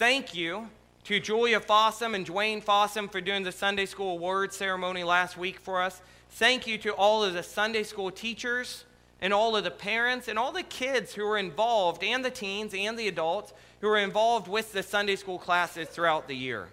Thank 0.00 0.34
you 0.34 0.70
to 1.04 1.20
Julia 1.20 1.60
Fossum 1.60 2.14
and 2.14 2.26
Dwayne 2.26 2.64
Fossum 2.64 3.12
for 3.12 3.20
doing 3.20 3.42
the 3.42 3.52
Sunday 3.52 3.84
School 3.84 4.12
Award 4.12 4.50
ceremony 4.50 5.04
last 5.04 5.36
week 5.36 5.60
for 5.60 5.82
us. 5.82 6.00
Thank 6.30 6.66
you 6.66 6.78
to 6.78 6.94
all 6.94 7.22
of 7.22 7.34
the 7.34 7.42
Sunday 7.42 7.82
school 7.82 8.10
teachers 8.10 8.86
and 9.20 9.34
all 9.34 9.54
of 9.56 9.64
the 9.64 9.70
parents 9.70 10.26
and 10.26 10.38
all 10.38 10.52
the 10.52 10.62
kids 10.62 11.12
who 11.12 11.26
were 11.26 11.36
involved, 11.36 12.02
and 12.02 12.24
the 12.24 12.30
teens 12.30 12.72
and 12.72 12.98
the 12.98 13.08
adults 13.08 13.52
who 13.82 13.88
were 13.88 13.98
involved 13.98 14.48
with 14.48 14.72
the 14.72 14.82
Sunday 14.82 15.16
school 15.16 15.38
classes 15.38 15.86
throughout 15.86 16.28
the 16.28 16.34
year. 16.34 16.68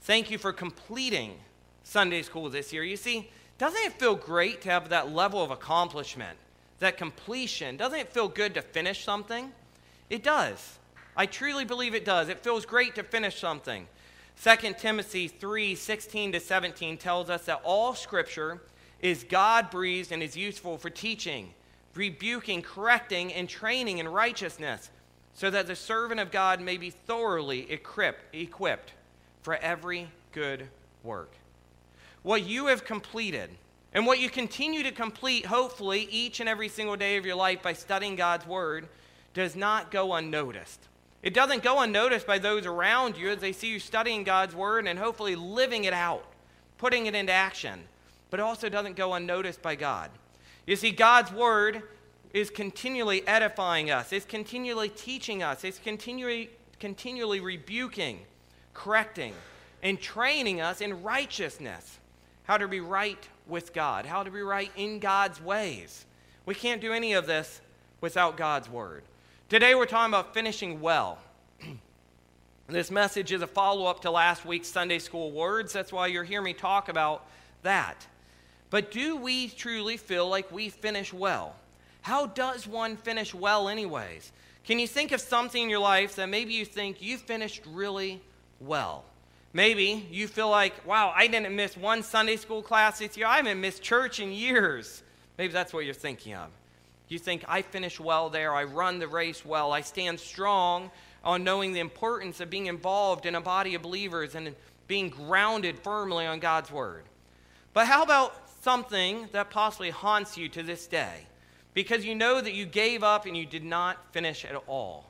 Thank 0.00 0.30
you 0.30 0.38
for 0.38 0.50
completing 0.50 1.34
Sunday 1.82 2.22
school 2.22 2.48
this 2.48 2.72
year. 2.72 2.82
You 2.82 2.96
see, 2.96 3.30
doesn't 3.58 3.84
it 3.84 3.92
feel 3.92 4.14
great 4.14 4.62
to 4.62 4.70
have 4.70 4.88
that 4.88 5.12
level 5.12 5.42
of 5.42 5.50
accomplishment, 5.50 6.38
that 6.78 6.96
completion? 6.96 7.76
Doesn't 7.76 7.98
it 7.98 8.10
feel 8.10 8.28
good 8.28 8.54
to 8.54 8.62
finish 8.62 9.04
something? 9.04 9.52
It 10.08 10.22
does. 10.22 10.78
I 11.16 11.26
truly 11.26 11.64
believe 11.64 11.94
it 11.94 12.04
does. 12.04 12.28
It 12.28 12.40
feels 12.40 12.66
great 12.66 12.94
to 12.96 13.02
finish 13.02 13.38
something. 13.38 13.86
2 14.42 14.74
Timothy 14.78 15.28
3 15.28 15.74
16 15.74 16.32
to 16.32 16.40
17 16.40 16.96
tells 16.98 17.30
us 17.30 17.44
that 17.46 17.60
all 17.64 17.94
scripture 17.94 18.60
is 19.00 19.24
God 19.24 19.70
breathed 19.70 20.12
and 20.12 20.22
is 20.22 20.36
useful 20.36 20.76
for 20.76 20.90
teaching, 20.90 21.54
rebuking, 21.94 22.62
correcting, 22.62 23.32
and 23.32 23.48
training 23.48 23.98
in 23.98 24.08
righteousness, 24.08 24.90
so 25.34 25.50
that 25.50 25.66
the 25.66 25.76
servant 25.76 26.20
of 26.20 26.30
God 26.30 26.60
may 26.60 26.76
be 26.76 26.90
thoroughly 26.90 27.70
equipped 27.70 28.92
for 29.42 29.56
every 29.56 30.08
good 30.32 30.68
work. 31.02 31.32
What 32.22 32.44
you 32.44 32.66
have 32.66 32.84
completed 32.84 33.50
and 33.92 34.06
what 34.06 34.18
you 34.18 34.28
continue 34.28 34.82
to 34.82 34.90
complete, 34.90 35.46
hopefully, 35.46 36.08
each 36.10 36.40
and 36.40 36.48
every 36.48 36.68
single 36.68 36.96
day 36.96 37.16
of 37.16 37.24
your 37.24 37.36
life 37.36 37.62
by 37.62 37.74
studying 37.74 38.16
God's 38.16 38.46
Word, 38.46 38.88
does 39.34 39.54
not 39.54 39.90
go 39.90 40.14
unnoticed. 40.14 40.80
It 41.24 41.32
doesn't 41.32 41.62
go 41.62 41.80
unnoticed 41.80 42.26
by 42.26 42.38
those 42.38 42.66
around 42.66 43.16
you 43.16 43.30
as 43.30 43.38
they 43.38 43.52
see 43.52 43.68
you 43.68 43.80
studying 43.80 44.24
God's 44.24 44.54
Word 44.54 44.86
and 44.86 44.98
hopefully 44.98 45.34
living 45.34 45.84
it 45.84 45.94
out, 45.94 46.22
putting 46.76 47.06
it 47.06 47.14
into 47.14 47.32
action. 47.32 47.84
But 48.28 48.40
it 48.40 48.42
also 48.42 48.68
doesn't 48.68 48.94
go 48.94 49.14
unnoticed 49.14 49.62
by 49.62 49.74
God. 49.74 50.10
You 50.66 50.76
see, 50.76 50.90
God's 50.90 51.32
Word 51.32 51.82
is 52.34 52.50
continually 52.50 53.26
edifying 53.26 53.90
us, 53.90 54.12
it's 54.12 54.26
continually 54.26 54.90
teaching 54.90 55.42
us, 55.42 55.64
it's 55.64 55.78
continually, 55.78 56.50
continually 56.78 57.40
rebuking, 57.40 58.20
correcting, 58.74 59.32
and 59.82 59.98
training 59.98 60.60
us 60.60 60.82
in 60.82 61.02
righteousness 61.02 62.00
how 62.42 62.58
to 62.58 62.68
be 62.68 62.80
right 62.80 63.28
with 63.46 63.72
God, 63.72 64.04
how 64.04 64.24
to 64.24 64.30
be 64.30 64.42
right 64.42 64.70
in 64.76 64.98
God's 64.98 65.40
ways. 65.40 66.04
We 66.44 66.54
can't 66.54 66.82
do 66.82 66.92
any 66.92 67.14
of 67.14 67.26
this 67.26 67.62
without 68.02 68.36
God's 68.36 68.68
Word. 68.68 69.04
Today 69.50 69.74
we're 69.74 69.84
talking 69.84 70.10
about 70.10 70.32
finishing 70.32 70.80
well. 70.80 71.18
this 72.66 72.90
message 72.90 73.30
is 73.30 73.42
a 73.42 73.46
follow 73.46 73.84
up 73.84 74.00
to 74.00 74.10
last 74.10 74.46
week's 74.46 74.68
Sunday 74.68 74.98
school 74.98 75.32
words. 75.32 75.70
That's 75.70 75.92
why 75.92 76.06
you're 76.06 76.24
hearing 76.24 76.46
me 76.46 76.54
talk 76.54 76.88
about 76.88 77.26
that. 77.62 78.06
But 78.70 78.90
do 78.90 79.16
we 79.16 79.48
truly 79.48 79.98
feel 79.98 80.26
like 80.30 80.50
we 80.50 80.70
finish 80.70 81.12
well? 81.12 81.54
How 82.00 82.24
does 82.24 82.66
one 82.66 82.96
finish 82.96 83.34
well, 83.34 83.68
anyways? 83.68 84.32
Can 84.64 84.78
you 84.78 84.86
think 84.88 85.12
of 85.12 85.20
something 85.20 85.64
in 85.64 85.68
your 85.68 85.78
life 85.78 86.16
that 86.16 86.30
maybe 86.30 86.54
you 86.54 86.64
think 86.64 87.02
you 87.02 87.18
finished 87.18 87.60
really 87.66 88.22
well? 88.60 89.04
Maybe 89.52 90.08
you 90.10 90.26
feel 90.26 90.48
like, 90.48 90.86
wow, 90.86 91.12
I 91.14 91.26
didn't 91.26 91.54
miss 91.54 91.76
one 91.76 92.02
Sunday 92.02 92.36
school 92.36 92.62
class 92.62 92.98
this 93.00 93.14
year. 93.18 93.26
I 93.26 93.36
haven't 93.36 93.60
missed 93.60 93.82
church 93.82 94.20
in 94.20 94.32
years. 94.32 95.02
Maybe 95.36 95.52
that's 95.52 95.74
what 95.74 95.84
you're 95.84 95.92
thinking 95.92 96.32
of. 96.32 96.48
You 97.14 97.20
think, 97.20 97.44
I 97.46 97.62
finish 97.62 98.00
well 98.00 98.28
there. 98.28 98.52
I 98.52 98.64
run 98.64 98.98
the 98.98 99.06
race 99.06 99.44
well. 99.44 99.70
I 99.70 99.82
stand 99.82 100.18
strong 100.18 100.90
on 101.22 101.44
knowing 101.44 101.72
the 101.72 101.78
importance 101.78 102.40
of 102.40 102.50
being 102.50 102.66
involved 102.66 103.24
in 103.24 103.36
a 103.36 103.40
body 103.40 103.76
of 103.76 103.82
believers 103.82 104.34
and 104.34 104.52
being 104.88 105.10
grounded 105.10 105.78
firmly 105.78 106.26
on 106.26 106.40
God's 106.40 106.72
word. 106.72 107.04
But 107.72 107.86
how 107.86 108.02
about 108.02 108.34
something 108.62 109.28
that 109.30 109.50
possibly 109.50 109.90
haunts 109.90 110.36
you 110.36 110.48
to 110.48 110.64
this 110.64 110.88
day 110.88 111.28
because 111.72 112.04
you 112.04 112.16
know 112.16 112.40
that 112.40 112.52
you 112.52 112.66
gave 112.66 113.04
up 113.04 113.26
and 113.26 113.36
you 113.36 113.46
did 113.46 113.62
not 113.62 114.12
finish 114.12 114.44
at 114.44 114.60
all? 114.66 115.08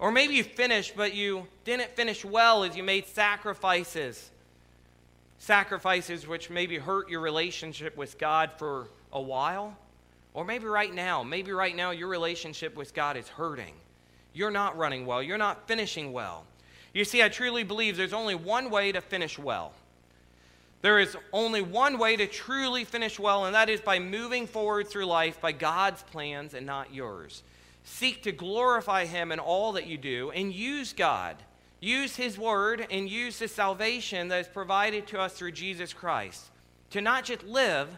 Or 0.00 0.10
maybe 0.10 0.34
you 0.34 0.42
finished, 0.42 0.94
but 0.96 1.14
you 1.14 1.46
didn't 1.64 1.94
finish 1.94 2.24
well 2.24 2.64
as 2.64 2.76
you 2.76 2.82
made 2.82 3.06
sacrifices. 3.06 4.32
Sacrifices 5.38 6.26
which 6.26 6.50
maybe 6.50 6.76
hurt 6.76 7.08
your 7.08 7.20
relationship 7.20 7.96
with 7.96 8.18
God 8.18 8.50
for 8.58 8.88
a 9.12 9.20
while. 9.20 9.78
Or 10.36 10.44
maybe 10.44 10.66
right 10.66 10.94
now, 10.94 11.22
maybe 11.22 11.50
right 11.50 11.74
now 11.74 11.92
your 11.92 12.08
relationship 12.08 12.76
with 12.76 12.92
God 12.92 13.16
is 13.16 13.26
hurting. 13.26 13.72
You're 14.34 14.50
not 14.50 14.76
running 14.76 15.06
well. 15.06 15.22
You're 15.22 15.38
not 15.38 15.66
finishing 15.66 16.12
well. 16.12 16.44
You 16.92 17.06
see, 17.06 17.22
I 17.22 17.30
truly 17.30 17.64
believe 17.64 17.96
there's 17.96 18.12
only 18.12 18.34
one 18.34 18.68
way 18.68 18.92
to 18.92 19.00
finish 19.00 19.38
well. 19.38 19.72
There 20.82 20.98
is 20.98 21.16
only 21.32 21.62
one 21.62 21.98
way 21.98 22.16
to 22.16 22.26
truly 22.26 22.84
finish 22.84 23.18
well, 23.18 23.46
and 23.46 23.54
that 23.54 23.70
is 23.70 23.80
by 23.80 23.98
moving 23.98 24.46
forward 24.46 24.88
through 24.88 25.06
life 25.06 25.40
by 25.40 25.52
God's 25.52 26.02
plans 26.02 26.52
and 26.52 26.66
not 26.66 26.92
yours. 26.92 27.42
Seek 27.84 28.22
to 28.24 28.32
glorify 28.32 29.06
Him 29.06 29.32
in 29.32 29.38
all 29.38 29.72
that 29.72 29.86
you 29.86 29.96
do 29.96 30.32
and 30.32 30.52
use 30.52 30.92
God. 30.92 31.36
Use 31.80 32.14
His 32.14 32.36
Word 32.36 32.86
and 32.90 33.08
use 33.08 33.38
the 33.38 33.48
salvation 33.48 34.28
that 34.28 34.40
is 34.40 34.48
provided 34.48 35.06
to 35.06 35.18
us 35.18 35.32
through 35.32 35.52
Jesus 35.52 35.94
Christ 35.94 36.50
to 36.90 37.00
not 37.00 37.24
just 37.24 37.42
live, 37.42 37.88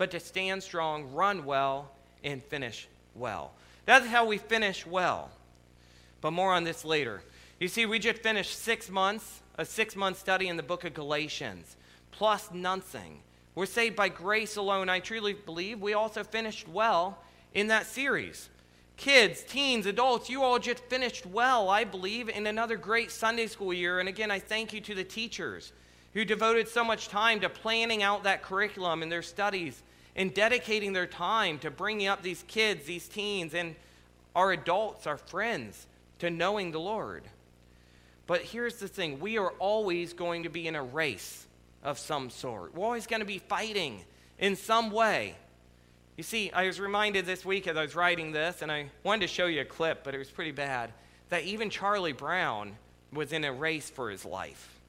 but 0.00 0.10
to 0.10 0.18
stand 0.18 0.62
strong, 0.62 1.12
run 1.12 1.44
well, 1.44 1.90
and 2.24 2.42
finish 2.44 2.88
well. 3.14 3.52
That's 3.84 4.06
how 4.06 4.24
we 4.24 4.38
finish 4.38 4.86
well. 4.86 5.28
But 6.22 6.30
more 6.30 6.54
on 6.54 6.64
this 6.64 6.86
later. 6.86 7.22
You 7.58 7.68
see, 7.68 7.84
we 7.84 7.98
just 7.98 8.22
finished 8.22 8.58
six 8.58 8.88
months, 8.88 9.42
a 9.58 9.66
six 9.66 9.94
month 9.94 10.18
study 10.18 10.48
in 10.48 10.56
the 10.56 10.62
book 10.62 10.86
of 10.86 10.94
Galatians, 10.94 11.76
plus 12.12 12.50
nothing. 12.50 13.20
We're 13.54 13.66
saved 13.66 13.94
by 13.94 14.08
grace 14.08 14.56
alone. 14.56 14.88
I 14.88 15.00
truly 15.00 15.34
believe 15.34 15.82
we 15.82 15.92
also 15.92 16.24
finished 16.24 16.66
well 16.66 17.18
in 17.52 17.66
that 17.66 17.84
series 17.84 18.48
kids, 18.96 19.42
teens, 19.42 19.84
adults, 19.84 20.30
you 20.30 20.42
all 20.42 20.58
just 20.58 20.82
finished 20.84 21.26
well, 21.26 21.68
I 21.68 21.84
believe, 21.84 22.30
in 22.30 22.46
another 22.46 22.78
great 22.78 23.10
Sunday 23.10 23.48
school 23.48 23.74
year. 23.74 24.00
And 24.00 24.08
again, 24.08 24.30
I 24.30 24.38
thank 24.38 24.72
you 24.72 24.80
to 24.80 24.94
the 24.94 25.04
teachers 25.04 25.74
who 26.14 26.24
devoted 26.24 26.68
so 26.68 26.84
much 26.84 27.08
time 27.08 27.40
to 27.40 27.48
planning 27.48 28.02
out 28.02 28.24
that 28.24 28.42
curriculum 28.42 29.02
and 29.02 29.10
their 29.10 29.22
studies 29.22 29.82
and 30.16 30.34
dedicating 30.34 30.92
their 30.92 31.06
time 31.06 31.58
to 31.58 31.70
bringing 31.70 32.08
up 32.08 32.22
these 32.22 32.44
kids, 32.48 32.84
these 32.84 33.08
teens, 33.08 33.54
and 33.54 33.76
our 34.34 34.52
adults, 34.52 35.06
our 35.06 35.16
friends, 35.16 35.86
to 36.18 36.30
knowing 36.30 36.72
the 36.72 36.80
Lord. 36.80 37.24
But 38.26 38.42
here's 38.42 38.76
the 38.76 38.88
thing 38.88 39.20
we 39.20 39.38
are 39.38 39.50
always 39.58 40.12
going 40.12 40.44
to 40.44 40.48
be 40.48 40.66
in 40.66 40.74
a 40.74 40.82
race 40.82 41.46
of 41.82 41.98
some 41.98 42.30
sort, 42.30 42.74
we're 42.74 42.84
always 42.84 43.06
going 43.06 43.20
to 43.20 43.26
be 43.26 43.38
fighting 43.38 44.04
in 44.38 44.56
some 44.56 44.90
way. 44.90 45.36
You 46.16 46.24
see, 46.24 46.50
I 46.50 46.66
was 46.66 46.78
reminded 46.78 47.24
this 47.24 47.44
week 47.44 47.66
as 47.66 47.76
I 47.76 47.82
was 47.82 47.94
writing 47.94 48.32
this, 48.32 48.60
and 48.60 48.70
I 48.70 48.90
wanted 49.04 49.22
to 49.22 49.26
show 49.28 49.46
you 49.46 49.62
a 49.62 49.64
clip, 49.64 50.04
but 50.04 50.14
it 50.14 50.18
was 50.18 50.30
pretty 50.30 50.50
bad, 50.50 50.92
that 51.30 51.44
even 51.44 51.70
Charlie 51.70 52.12
Brown 52.12 52.76
was 53.12 53.32
in 53.32 53.44
a 53.44 53.52
race 53.52 53.88
for 53.88 54.10
his 54.10 54.26
life. 54.26 54.79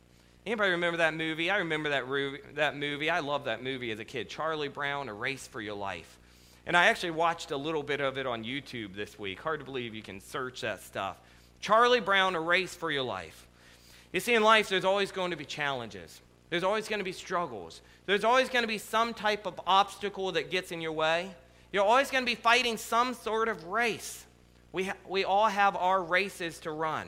Anybody 0.46 0.72
remember 0.72 0.98
that 0.98 1.14
movie? 1.14 1.52
I 1.52 1.58
remember 1.58 1.90
that, 1.90 2.08
ru- 2.08 2.40
that 2.56 2.76
movie. 2.76 3.10
I 3.10 3.20
loved 3.20 3.46
that 3.46 3.64
movie 3.64 3.92
as 3.92 4.00
a 4.00 4.06
kid. 4.06 4.28
Charlie 4.28 4.70
Brown, 4.70 5.08
A 5.08 5.14
Race 5.14 5.48
for 5.48 5.62
Your 5.62 5.76
Life. 5.76 6.18
And 6.66 6.76
I 6.76 6.86
actually 6.86 7.12
watched 7.12 7.52
a 7.52 7.58
little 7.58 7.84
bit 7.84 8.02
of 8.02 8.18
it 8.18 8.26
on 8.26 8.44
YouTube 8.44 8.96
this 8.96 9.20
week. 9.20 9.40
Hard 9.40 9.60
to 9.60 9.66
believe 9.66 9.94
you 9.94 10.02
can 10.02 10.20
search 10.20 10.62
that 10.62 10.82
stuff. 10.82 11.18
Charlie 11.60 12.00
Brown, 12.00 12.36
A 12.36 12.40
Race 12.40 12.74
for 12.74 12.90
Your 12.92 13.04
Life. 13.04 13.48
You 14.14 14.20
see, 14.20 14.34
in 14.34 14.42
life, 14.42 14.68
there's 14.68 14.84
always 14.84 15.12
going 15.12 15.32
to 15.32 15.38
be 15.38 15.46
challenges. 15.46 16.22
There's 16.50 16.64
always 16.64 16.88
going 16.88 17.00
to 17.00 17.06
be 17.06 17.14
struggles. 17.14 17.82
There's 18.08 18.24
always 18.24 18.50
going 18.50 18.64
to 18.64 18.68
be 18.68 18.80
some 18.80 19.14
type 19.14 19.46
of 19.46 19.60
obstacle 19.66 20.32
that 20.34 20.50
gets 20.50 20.72
in 20.72 20.82
your 20.82 20.92
way. 20.92 21.30
You're 21.72 21.86
always 21.86 22.12
going 22.12 22.26
to 22.26 22.30
be 22.30 22.36
fighting 22.36 22.78
some 22.78 23.14
sort 23.14 23.48
of 23.48 23.66
race. 23.66 24.26
We, 24.74 24.86
ha- 24.86 24.98
we 25.08 25.24
all 25.24 25.48
have 25.48 25.76
our 25.76 26.04
races 26.04 26.60
to 26.62 26.72
run. 26.72 27.08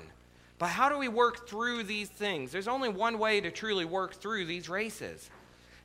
But 0.64 0.70
how 0.70 0.88
do 0.88 0.98
we 0.98 1.10
work 1.10 1.46
through 1.46 1.84
these 1.84 2.08
things? 2.08 2.54
There's 2.54 2.70
only 2.70 2.88
one 2.88 3.20
way 3.20 3.42
to 3.42 3.52
truly 3.52 3.84
work 3.84 4.14
through 4.14 4.46
these 4.46 4.70
races, 4.70 5.30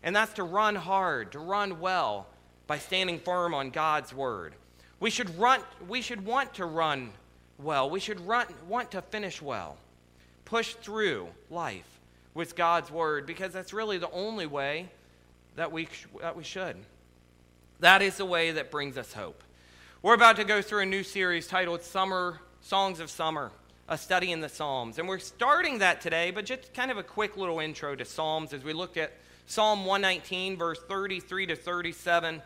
and 0.05 0.15
that's 0.15 0.35
to 0.35 0.45
run 0.45 0.77
hard, 0.77 1.33
to 1.33 1.41
run 1.41 1.81
well 1.81 2.29
by 2.69 2.79
standing 2.79 3.19
firm 3.19 3.55
on 3.55 3.71
God's 3.71 4.15
word. 4.15 4.55
We 5.01 5.11
should, 5.11 5.37
run, 5.37 5.63
we 5.89 6.01
should 6.01 6.25
want 6.25 6.55
to 6.55 6.65
run 6.65 7.11
well. 7.59 7.91
We 7.91 7.99
should 7.99 8.21
run, 8.21 8.47
want 8.69 8.93
to 8.93 9.03
finish 9.03 9.43
well. 9.43 9.79
Push 10.45 10.75
through 10.75 11.27
life 11.51 11.99
with 12.33 12.55
God's 12.55 12.89
word 12.89 13.27
because 13.27 13.53
that's 13.53 13.73
really 13.73 13.99
the 13.99 14.13
only 14.13 14.47
way 14.47 14.91
that 15.57 15.73
we, 15.73 15.89
that 16.21 16.37
we 16.37 16.45
should. 16.45 16.77
That 17.81 18.01
is 18.01 18.19
the 18.19 18.27
way 18.27 18.53
that 18.53 18.71
brings 18.71 18.97
us 18.97 19.13
hope. 19.13 19.43
We're 20.03 20.15
about 20.15 20.37
to 20.37 20.45
go 20.45 20.63
through 20.63 20.83
a 20.83 20.87
new 20.87 21.03
series 21.03 21.49
titled 21.49 21.83
Summer 21.83 22.39
Songs 22.61 23.01
of 23.01 23.11
Summer, 23.11 23.51
a 23.89 23.97
study 23.97 24.33
in 24.33 24.41
the 24.41 24.49
Psalms. 24.49 24.99
And 24.99 25.09
we're 25.09 25.19
starting 25.19 25.79
that 25.79 26.01
today, 26.01 26.31
but 26.31 26.45
just 26.45 26.75
kind 26.75 26.91
of 26.91 26.99
a 26.99 27.03
quick 27.03 27.37
little 27.37 27.59
intro 27.59 27.95
to 27.97 28.05
Psalms 28.05 28.53
as 28.53 28.63
we 28.63 28.75
look 28.75 28.97
at 28.97 29.13
Psalm 29.47 29.87
119, 29.87 30.59
verse 30.59 30.79
33 30.89 31.47
to 31.47 31.57
37. 31.57 32.43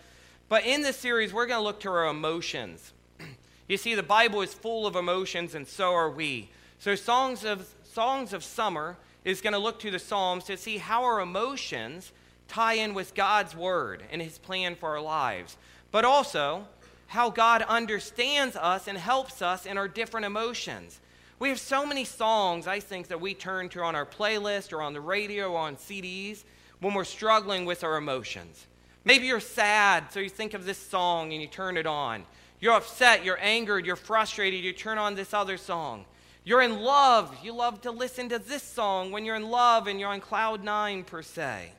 But 0.49 0.65
in 0.65 0.83
this 0.83 0.97
series, 0.97 1.33
we're 1.33 1.47
going 1.47 1.59
to 1.59 1.65
look 1.65 1.81
to 1.81 1.91
our 1.91 2.07
emotions. 2.07 2.93
you 3.69 3.77
see, 3.77 3.97
the 3.97 4.05
Bible 4.05 4.41
is 4.43 4.55
full 4.55 4.87
of 4.87 4.95
emotions, 4.95 5.57
and 5.57 5.67
so 5.67 5.93
are 5.93 6.11
we. 6.11 6.49
So, 6.79 6.95
Songs 6.95 7.45
of, 7.45 7.69
Songs 7.83 8.33
of 8.33 8.45
Summer 8.45 8.97
is 9.25 9.41
going 9.41 9.53
to 9.53 9.59
look 9.59 9.81
to 9.81 9.91
the 9.91 9.99
Psalms 9.99 10.45
to 10.45 10.57
see 10.57 10.79
how 10.79 11.03
our 11.03 11.21
emotions 11.21 12.13
tie 12.47 12.75
in 12.75 12.95
with 12.95 13.15
God's 13.15 13.57
Word 13.57 14.05
and 14.13 14.23
His 14.23 14.39
plan 14.39 14.77
for 14.77 14.91
our 14.91 15.01
lives, 15.01 15.57
but 15.91 16.05
also 16.05 16.69
how 17.09 17.31
God 17.31 17.63
understands 17.63 18.55
us 18.57 18.87
and 18.87 18.97
helps 18.97 19.43
us 19.43 19.67
in 19.67 19.77
our 19.77 19.89
different 19.89 20.25
emotions. 20.25 21.01
We 21.43 21.49
have 21.49 21.59
so 21.59 21.85
many 21.85 22.05
songs, 22.05 22.69
I 22.69 22.79
think, 22.79 23.09
that 23.09 23.21
we 23.21 23.35
turn 23.35 23.69
to 23.71 23.81
on 23.81 23.97
our 23.97 24.07
playlist 24.07 24.73
or 24.73 24.81
on 24.81 24.93
the 24.93 25.01
radio 25.01 25.51
or 25.51 25.59
on 25.59 25.75
CDs 25.75 26.45
when 26.79 26.95
we're 26.95 27.03
struggling 27.03 27.65
with 27.65 27.83
our 27.83 27.97
emotions. 27.97 28.65
Maybe 29.05 29.27
you're 29.27 29.41
sad, 29.41 30.13
so 30.13 30.21
you 30.21 30.29
think 30.29 30.55
of 30.55 30.65
this 30.65 30.79
song 30.79 31.33
and 31.33 31.43
you 31.43 31.49
turn 31.49 31.77
it 31.77 31.85
on. 31.85 32.23
You're 32.61 32.75
upset, 32.75 33.25
you're 33.25 33.41
angered, 33.41 33.85
you're 33.85 33.97
frustrated, 33.97 34.63
you 34.63 34.73
turn 34.73 34.99
on 34.99 35.17
this 35.17 35.35
other 35.35 35.57
song. 35.57 36.05
You're 36.45 36.63
in 36.63 36.79
love. 36.79 37.37
You 37.43 37.55
love 37.55 37.81
to 37.81 37.91
listen 37.91 38.29
to 38.29 38.39
this 38.39 38.63
song 38.63 39.11
when 39.11 39.25
you're 39.25 39.35
in 39.35 39.51
love 39.51 39.89
and 39.89 39.99
you're 39.99 40.11
on 40.11 40.21
cloud 40.21 40.63
nine, 40.63 41.03
per 41.03 41.23
se. 41.23 41.73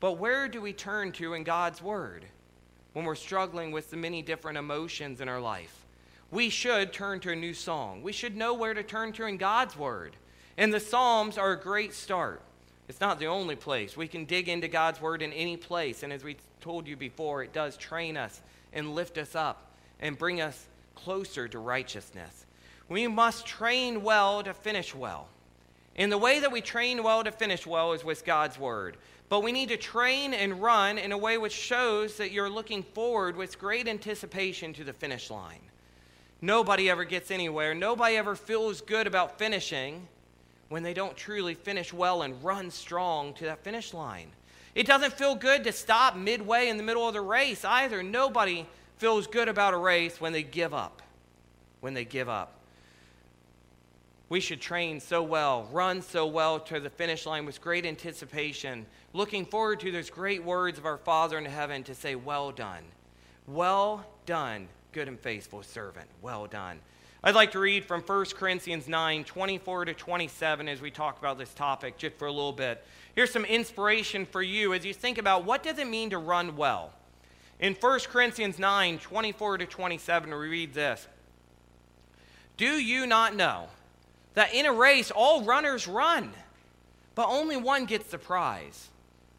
But 0.00 0.18
where 0.18 0.48
do 0.48 0.60
we 0.60 0.72
turn 0.72 1.12
to 1.12 1.34
in 1.34 1.44
God's 1.44 1.80
Word 1.80 2.24
when 2.92 3.04
we're 3.04 3.14
struggling 3.14 3.70
with 3.70 3.92
the 3.92 3.96
many 3.96 4.20
different 4.20 4.58
emotions 4.58 5.20
in 5.20 5.28
our 5.28 5.40
life? 5.40 5.84
We 6.30 6.50
should 6.50 6.92
turn 6.92 7.20
to 7.20 7.32
a 7.32 7.36
new 7.36 7.54
song. 7.54 8.02
We 8.02 8.12
should 8.12 8.36
know 8.36 8.52
where 8.52 8.74
to 8.74 8.82
turn 8.82 9.12
to 9.14 9.26
in 9.26 9.38
God's 9.38 9.76
Word. 9.76 10.14
And 10.56 10.72
the 10.72 10.80
Psalms 10.80 11.38
are 11.38 11.52
a 11.52 11.60
great 11.60 11.94
start. 11.94 12.42
It's 12.88 13.00
not 13.00 13.18
the 13.18 13.26
only 13.26 13.56
place. 13.56 13.96
We 13.96 14.08
can 14.08 14.24
dig 14.24 14.48
into 14.48 14.68
God's 14.68 15.00
Word 15.00 15.22
in 15.22 15.32
any 15.32 15.56
place. 15.56 16.02
And 16.02 16.12
as 16.12 16.24
we 16.24 16.36
told 16.60 16.86
you 16.86 16.96
before, 16.96 17.42
it 17.42 17.52
does 17.52 17.76
train 17.76 18.16
us 18.16 18.40
and 18.72 18.94
lift 18.94 19.16
us 19.16 19.34
up 19.34 19.72
and 20.00 20.18
bring 20.18 20.40
us 20.40 20.66
closer 20.94 21.48
to 21.48 21.58
righteousness. 21.58 22.44
We 22.88 23.06
must 23.06 23.46
train 23.46 24.02
well 24.02 24.42
to 24.42 24.52
finish 24.52 24.94
well. 24.94 25.28
And 25.96 26.12
the 26.12 26.18
way 26.18 26.40
that 26.40 26.52
we 26.52 26.60
train 26.60 27.02
well 27.02 27.24
to 27.24 27.32
finish 27.32 27.66
well 27.66 27.92
is 27.92 28.04
with 28.04 28.24
God's 28.24 28.58
word. 28.58 28.96
But 29.28 29.42
we 29.42 29.52
need 29.52 29.68
to 29.70 29.76
train 29.76 30.32
and 30.32 30.62
run 30.62 30.96
in 30.96 31.12
a 31.12 31.18
way 31.18 31.38
which 31.38 31.52
shows 31.52 32.16
that 32.16 32.32
you're 32.32 32.48
looking 32.48 32.82
forward 32.82 33.36
with 33.36 33.58
great 33.58 33.88
anticipation 33.88 34.72
to 34.74 34.84
the 34.84 34.92
finish 34.92 35.30
line. 35.30 35.60
Nobody 36.40 36.88
ever 36.88 37.04
gets 37.04 37.30
anywhere. 37.30 37.74
Nobody 37.74 38.16
ever 38.16 38.36
feels 38.36 38.80
good 38.80 39.06
about 39.06 39.38
finishing 39.38 40.06
when 40.68 40.82
they 40.82 40.94
don't 40.94 41.16
truly 41.16 41.54
finish 41.54 41.92
well 41.92 42.22
and 42.22 42.42
run 42.44 42.70
strong 42.70 43.34
to 43.34 43.44
that 43.44 43.64
finish 43.64 43.92
line. 43.92 44.30
It 44.74 44.86
doesn't 44.86 45.14
feel 45.14 45.34
good 45.34 45.64
to 45.64 45.72
stop 45.72 46.14
midway 46.14 46.68
in 46.68 46.76
the 46.76 46.82
middle 46.82 47.08
of 47.08 47.14
the 47.14 47.20
race 47.20 47.64
either. 47.64 48.02
Nobody 48.02 48.66
feels 48.98 49.26
good 49.26 49.48
about 49.48 49.74
a 49.74 49.78
race 49.78 50.20
when 50.20 50.32
they 50.32 50.42
give 50.42 50.72
up. 50.72 51.02
When 51.80 51.94
they 51.94 52.04
give 52.04 52.28
up. 52.28 52.54
We 54.28 54.40
should 54.40 54.60
train 54.60 55.00
so 55.00 55.22
well, 55.22 55.66
run 55.72 56.02
so 56.02 56.26
well 56.26 56.60
to 56.60 56.78
the 56.78 56.90
finish 56.90 57.24
line 57.24 57.46
with 57.46 57.62
great 57.62 57.86
anticipation, 57.86 58.84
looking 59.14 59.46
forward 59.46 59.80
to 59.80 59.90
those 59.90 60.10
great 60.10 60.44
words 60.44 60.78
of 60.78 60.84
our 60.84 60.98
Father 60.98 61.38
in 61.38 61.46
heaven 61.46 61.82
to 61.84 61.94
say, 61.94 62.14
Well 62.14 62.52
done. 62.52 62.84
Well 63.46 64.04
done, 64.26 64.68
good 64.92 65.08
and 65.08 65.18
faithful 65.18 65.62
servant. 65.62 66.08
Well 66.22 66.46
done. 66.46 66.80
I'd 67.22 67.34
like 67.34 67.52
to 67.52 67.58
read 67.58 67.84
from 67.84 68.00
1 68.02 68.24
Corinthians 68.36 68.88
9 68.88 69.24
24 69.24 69.86
to 69.86 69.94
27 69.94 70.68
as 70.68 70.80
we 70.80 70.90
talk 70.90 71.18
about 71.18 71.38
this 71.38 71.52
topic 71.52 71.98
just 71.98 72.16
for 72.16 72.26
a 72.26 72.32
little 72.32 72.52
bit. 72.52 72.84
Here's 73.14 73.32
some 73.32 73.44
inspiration 73.44 74.24
for 74.24 74.42
you 74.42 74.74
as 74.74 74.84
you 74.84 74.94
think 74.94 75.18
about 75.18 75.44
what 75.44 75.62
does 75.62 75.78
it 75.78 75.88
mean 75.88 76.10
to 76.10 76.18
run 76.18 76.56
well. 76.56 76.92
In 77.60 77.74
1 77.74 78.00
Corinthians 78.10 78.58
9 78.58 78.98
24 78.98 79.58
to 79.58 79.66
27, 79.66 80.30
we 80.30 80.36
read 80.48 80.74
this 80.74 81.06
Do 82.56 82.80
you 82.80 83.06
not 83.06 83.34
know? 83.34 83.68
that 84.38 84.54
in 84.54 84.66
a 84.66 84.72
race, 84.72 85.10
all 85.10 85.42
runners 85.42 85.88
run, 85.88 86.30
but 87.16 87.26
only 87.28 87.56
one 87.56 87.86
gets 87.86 88.08
the 88.12 88.18
prize. 88.18 88.88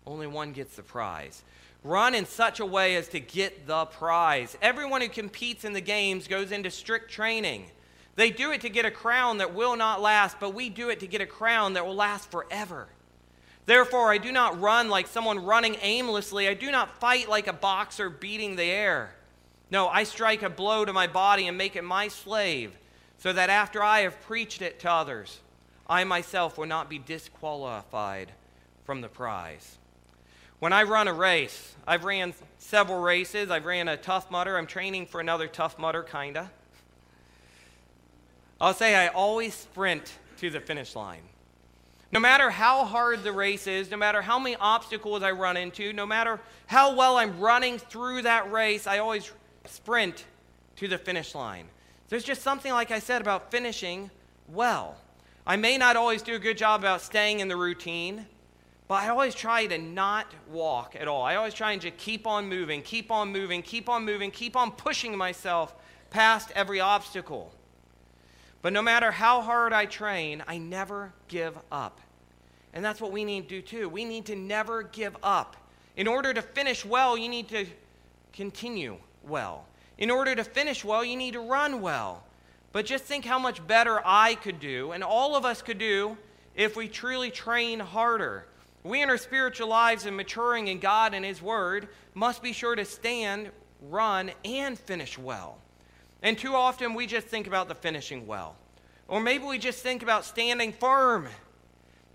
Only 0.06 0.28
one 0.28 0.52
gets 0.52 0.76
the 0.76 0.84
prize. 0.84 1.42
Run 1.84 2.14
in 2.14 2.26
such 2.26 2.60
a 2.60 2.66
way 2.66 2.96
as 2.98 3.08
to 3.10 3.20
get 3.20 3.66
the 3.66 3.86
prize. 3.86 4.58
Everyone 4.62 5.02
who 5.02 5.08
competes 5.08 5.64
in 5.64 5.74
the 5.74 5.82
games 5.82 6.28
goes 6.28 6.52
into 6.52 6.70
strict 6.70 7.10
training. 7.10 7.72
They 8.16 8.32
do 8.32 8.52
it 8.52 8.62
to 8.62 8.70
get 8.70 8.86
a 8.86 8.92
crown 8.92 9.38
that 9.38 9.54
will 9.54 9.78
not 9.78 10.02
last, 10.02 10.42
but 10.42 10.54
we 10.54 10.70
do 10.70 10.90
it 10.90 11.00
to 11.00 11.08
get 11.08 11.22
a 11.22 11.26
crown 11.26 11.74
that 11.74 11.86
will 11.86 11.96
last 11.96 12.30
forever. 12.30 12.90
Therefore, 13.66 14.12
I 14.12 14.18
do 14.18 14.32
not 14.32 14.60
run 14.60 14.90
like 14.90 15.08
someone 15.08 15.46
running 15.46 15.78
aimlessly. 15.82 16.50
I 16.50 16.54
do 16.54 16.70
not 16.70 17.00
fight 17.00 17.30
like 17.30 17.48
a 17.48 17.54
boxer 17.54 18.10
beating 18.10 18.58
the 18.58 18.64
air. 18.64 19.16
No, 19.72 19.88
I 19.88 20.04
strike 20.04 20.44
a 20.44 20.50
blow 20.50 20.84
to 20.84 20.92
my 20.92 21.08
body 21.08 21.48
and 21.48 21.58
make 21.58 21.78
it 21.78 21.84
my 21.84 22.10
slave 22.10 22.78
so 23.20 23.32
that 23.32 23.50
after 23.50 23.82
I 23.82 24.02
have 24.02 24.20
preached 24.22 24.62
it 24.62 24.80
to 24.82 24.92
others, 24.92 25.40
I 25.88 26.04
myself 26.04 26.58
will 26.58 26.66
not 26.66 26.90
be 26.90 27.00
disqualified 27.00 28.32
from 28.84 29.02
the 29.02 29.08
prize. 29.08 29.79
When 30.60 30.74
I 30.74 30.84
run 30.84 31.08
a 31.08 31.14
race, 31.14 31.76
I've 31.88 32.04
ran 32.04 32.34
several 32.58 33.00
races. 33.02 33.50
I've 33.50 33.66
ran 33.66 33.88
a 33.88 33.96
Tough 33.96 34.30
Mudder. 34.30 34.58
I'm 34.58 34.68
training 34.68 35.06
for 35.06 35.22
another 35.22 35.48
Tough 35.48 35.80
Mudder, 35.80 36.04
kinda. 36.04 36.52
I'll 38.60 38.74
say 38.74 38.94
I 38.96 39.08
always 39.08 39.54
sprint 39.54 40.14
to 40.40 40.50
the 40.50 40.60
finish 40.60 40.96
line. 40.96 41.24
No 42.12 42.20
matter 42.20 42.50
how 42.50 42.84
hard 42.84 43.24
the 43.24 43.32
race 43.32 43.68
is, 43.68 43.90
no 43.90 43.96
matter 43.96 44.22
how 44.22 44.38
many 44.38 44.58
obstacles 44.58 45.24
I 45.24 45.32
run 45.32 45.56
into, 45.56 45.94
no 45.94 46.06
matter 46.06 46.42
how 46.66 46.94
well 46.94 47.18
I'm 47.18 47.40
running 47.40 47.78
through 47.78 48.24
that 48.24 48.52
race, 48.52 48.86
I 48.86 48.98
always 48.98 49.32
sprint 49.66 50.26
to 50.78 50.88
the 50.88 50.98
finish 50.98 51.36
line. 51.36 51.70
There's 52.10 52.24
just 52.24 52.42
something, 52.42 52.74
like 52.74 52.92
I 52.92 53.00
said, 53.00 53.22
about 53.22 53.52
finishing 53.52 54.12
well. 54.50 54.98
I 55.48 55.56
may 55.56 55.78
not 55.78 55.96
always 55.96 56.22
do 56.22 56.36
a 56.36 56.40
good 56.40 56.58
job 56.58 56.82
about 56.82 57.02
staying 57.02 57.40
in 57.40 57.48
the 57.48 57.56
routine, 57.56 58.26
but 58.90 59.04
I 59.04 59.10
always 59.10 59.36
try 59.36 59.68
to 59.68 59.78
not 59.78 60.26
walk 60.52 60.96
at 61.00 61.08
all. 61.08 61.22
I 61.22 61.36
always 61.36 61.54
try 61.54 61.74
and 61.74 61.82
just 61.82 61.98
keep 61.98 62.26
on 62.26 62.50
moving, 62.50 62.82
keep 62.82 63.12
on 63.12 63.32
moving, 63.32 63.62
keep 63.62 63.88
on 63.88 64.04
moving, 64.04 64.32
keep 64.32 64.56
on 64.56 64.72
pushing 64.72 65.16
myself 65.16 65.76
past 66.10 66.50
every 66.56 66.80
obstacle. 66.80 67.54
But 68.64 68.74
no 68.74 68.82
matter 68.82 69.12
how 69.12 69.42
hard 69.42 69.74
I 69.74 69.86
train, 69.86 70.44
I 70.48 70.58
never 70.58 71.14
give 71.28 71.56
up. 71.72 72.02
And 72.74 72.84
that's 72.84 73.00
what 73.00 73.12
we 73.12 73.24
need 73.24 73.48
to 73.48 73.50
do 73.50 73.62
too. 73.62 73.90
We 73.90 74.06
need 74.06 74.26
to 74.26 74.36
never 74.36 74.82
give 74.82 75.16
up. 75.22 75.56
In 75.96 76.08
order 76.08 76.34
to 76.34 76.42
finish 76.42 76.84
well, 76.84 77.16
you 77.16 77.30
need 77.30 77.48
to 77.50 77.68
continue 78.34 78.98
well. 79.24 79.68
In 80.00 80.10
order 80.10 80.34
to 80.34 80.44
finish 80.44 80.84
well, 80.84 81.06
you 81.06 81.16
need 81.16 81.34
to 81.34 81.42
run 81.42 81.82
well. 81.82 82.24
But 82.72 82.88
just 82.88 83.04
think 83.04 83.24
how 83.24 83.38
much 83.38 83.66
better 83.68 84.02
I 84.04 84.34
could 84.34 84.60
do, 84.60 84.94
and 84.94 85.04
all 85.04 85.36
of 85.36 85.46
us 85.46 85.62
could 85.62 85.78
do, 85.78 86.18
if 86.56 86.76
we 86.76 86.88
truly 86.88 87.30
train 87.30 87.80
harder. 87.80 88.46
We 88.84 89.02
in 89.02 89.10
our 89.10 89.18
spiritual 89.18 89.68
lives 89.68 90.06
and 90.06 90.16
maturing 90.16 90.68
in 90.68 90.80
God 90.80 91.14
and 91.14 91.26
His 91.26 91.42
Word 91.42 91.90
must 92.14 92.42
be 92.42 92.54
sure 92.54 92.76
to 92.76 92.86
stand, 92.86 93.52
run, 93.82 94.32
and 94.46 94.80
finish 94.80 95.18
well. 95.18 95.58
And 96.22 96.38
too 96.38 96.56
often 96.56 96.94
we 96.94 97.06
just 97.06 97.28
think 97.28 97.48
about 97.48 97.68
the 97.68 97.76
finishing 97.76 98.26
well. 98.26 98.56
Or 99.08 99.20
maybe 99.20 99.44
we 99.44 99.58
just 99.58 99.84
think 99.84 100.04
about 100.04 100.24
standing 100.24 100.72
firm. 100.72 101.28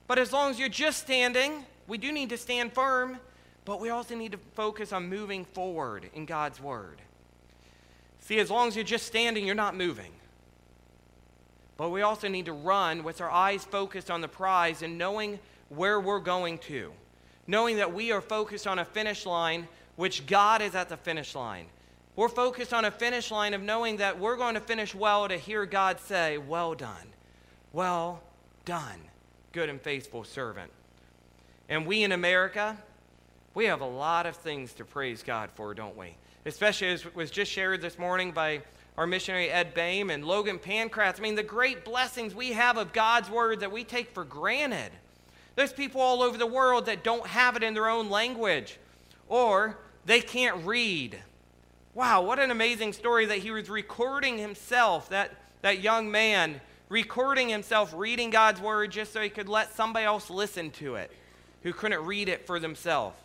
But 0.06 0.18
as 0.18 0.32
long 0.32 0.50
as 0.50 0.58
you're 0.58 0.68
just 0.68 1.00
standing, 1.00 1.64
we 1.86 1.98
do 1.98 2.12
need 2.12 2.30
to 2.30 2.36
stand 2.36 2.72
firm, 2.72 3.18
but 3.64 3.80
we 3.80 3.90
also 3.90 4.14
need 4.14 4.32
to 4.32 4.38
focus 4.54 4.92
on 4.92 5.08
moving 5.08 5.44
forward 5.44 6.08
in 6.14 6.26
God's 6.26 6.60
Word. 6.60 7.00
See, 8.20 8.38
as 8.38 8.50
long 8.50 8.68
as 8.68 8.76
you're 8.76 8.84
just 8.84 9.06
standing, 9.06 9.44
you're 9.44 9.54
not 9.54 9.76
moving. 9.76 10.12
But 11.76 11.90
we 11.90 12.02
also 12.02 12.28
need 12.28 12.46
to 12.46 12.52
run 12.52 13.04
with 13.04 13.20
our 13.20 13.30
eyes 13.30 13.64
focused 13.64 14.10
on 14.10 14.20
the 14.20 14.28
prize 14.28 14.82
and 14.82 14.96
knowing 14.96 15.40
where 15.68 16.00
we're 16.00 16.20
going 16.20 16.58
to. 16.58 16.92
Knowing 17.46 17.76
that 17.76 17.92
we 17.92 18.12
are 18.12 18.20
focused 18.20 18.66
on 18.66 18.78
a 18.78 18.84
finish 18.84 19.26
line, 19.26 19.68
which 19.96 20.26
God 20.26 20.62
is 20.62 20.74
at 20.74 20.88
the 20.88 20.96
finish 20.96 21.34
line. 21.34 21.66
We're 22.16 22.28
focused 22.28 22.72
on 22.72 22.84
a 22.84 22.90
finish 22.90 23.30
line 23.30 23.54
of 23.54 23.62
knowing 23.62 23.98
that 23.98 24.18
we're 24.18 24.36
going 24.36 24.54
to 24.54 24.60
finish 24.60 24.94
well 24.94 25.28
to 25.28 25.36
hear 25.36 25.66
God 25.66 26.00
say, 26.00 26.38
Well 26.38 26.74
done, 26.74 27.08
well 27.72 28.22
done, 28.64 29.00
good 29.52 29.68
and 29.68 29.80
faithful 29.80 30.24
servant. 30.24 30.70
And 31.68 31.86
we 31.86 32.02
in 32.02 32.12
America, 32.12 32.76
we 33.54 33.66
have 33.66 33.80
a 33.80 33.86
lot 33.86 34.26
of 34.26 34.36
things 34.36 34.72
to 34.74 34.84
praise 34.84 35.22
God 35.22 35.50
for, 35.50 35.74
don't 35.74 35.96
we? 35.96 36.16
especially 36.46 36.88
as 36.88 37.14
was 37.14 37.30
just 37.30 37.50
shared 37.50 37.80
this 37.80 37.98
morning 37.98 38.32
by 38.32 38.60
our 38.96 39.06
missionary 39.06 39.50
Ed 39.50 39.74
Baim 39.74 40.10
and 40.10 40.24
Logan 40.24 40.58
Pancratz. 40.58 41.18
I 41.18 41.22
mean, 41.22 41.34
the 41.34 41.42
great 41.42 41.84
blessings 41.84 42.34
we 42.34 42.52
have 42.52 42.76
of 42.76 42.92
God's 42.92 43.30
word 43.30 43.60
that 43.60 43.72
we 43.72 43.82
take 43.82 44.10
for 44.10 44.24
granted. 44.24 44.92
There's 45.56 45.72
people 45.72 46.00
all 46.00 46.22
over 46.22 46.36
the 46.36 46.46
world 46.46 46.86
that 46.86 47.04
don't 47.04 47.26
have 47.26 47.56
it 47.56 47.62
in 47.62 47.74
their 47.74 47.88
own 47.88 48.10
language 48.10 48.78
or 49.28 49.78
they 50.04 50.20
can't 50.20 50.66
read. 50.66 51.18
Wow, 51.94 52.22
what 52.22 52.38
an 52.38 52.50
amazing 52.50 52.92
story 52.92 53.26
that 53.26 53.38
he 53.38 53.50
was 53.50 53.70
recording 53.70 54.38
himself, 54.38 55.08
that, 55.10 55.30
that 55.62 55.80
young 55.80 56.10
man 56.10 56.60
recording 56.88 57.48
himself 57.48 57.94
reading 57.96 58.30
God's 58.30 58.60
word 58.60 58.90
just 58.90 59.12
so 59.12 59.20
he 59.20 59.28
could 59.28 59.48
let 59.48 59.74
somebody 59.74 60.04
else 60.04 60.28
listen 60.28 60.70
to 60.72 60.96
it 60.96 61.10
who 61.62 61.72
couldn't 61.72 62.04
read 62.04 62.28
it 62.28 62.46
for 62.46 62.58
themselves. 62.58 63.16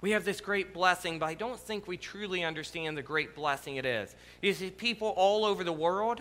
We 0.00 0.10
have 0.10 0.24
this 0.24 0.40
great 0.40 0.74
blessing, 0.74 1.20
but 1.20 1.26
I 1.26 1.34
don't 1.34 1.58
think 1.58 1.86
we 1.86 1.96
truly 1.96 2.42
understand 2.42 2.98
the 2.98 3.02
great 3.02 3.36
blessing 3.36 3.76
it 3.76 3.86
is. 3.86 4.14
You 4.42 4.52
see, 4.52 4.70
people 4.70 5.14
all 5.16 5.44
over 5.44 5.62
the 5.62 5.72
world, 5.72 6.20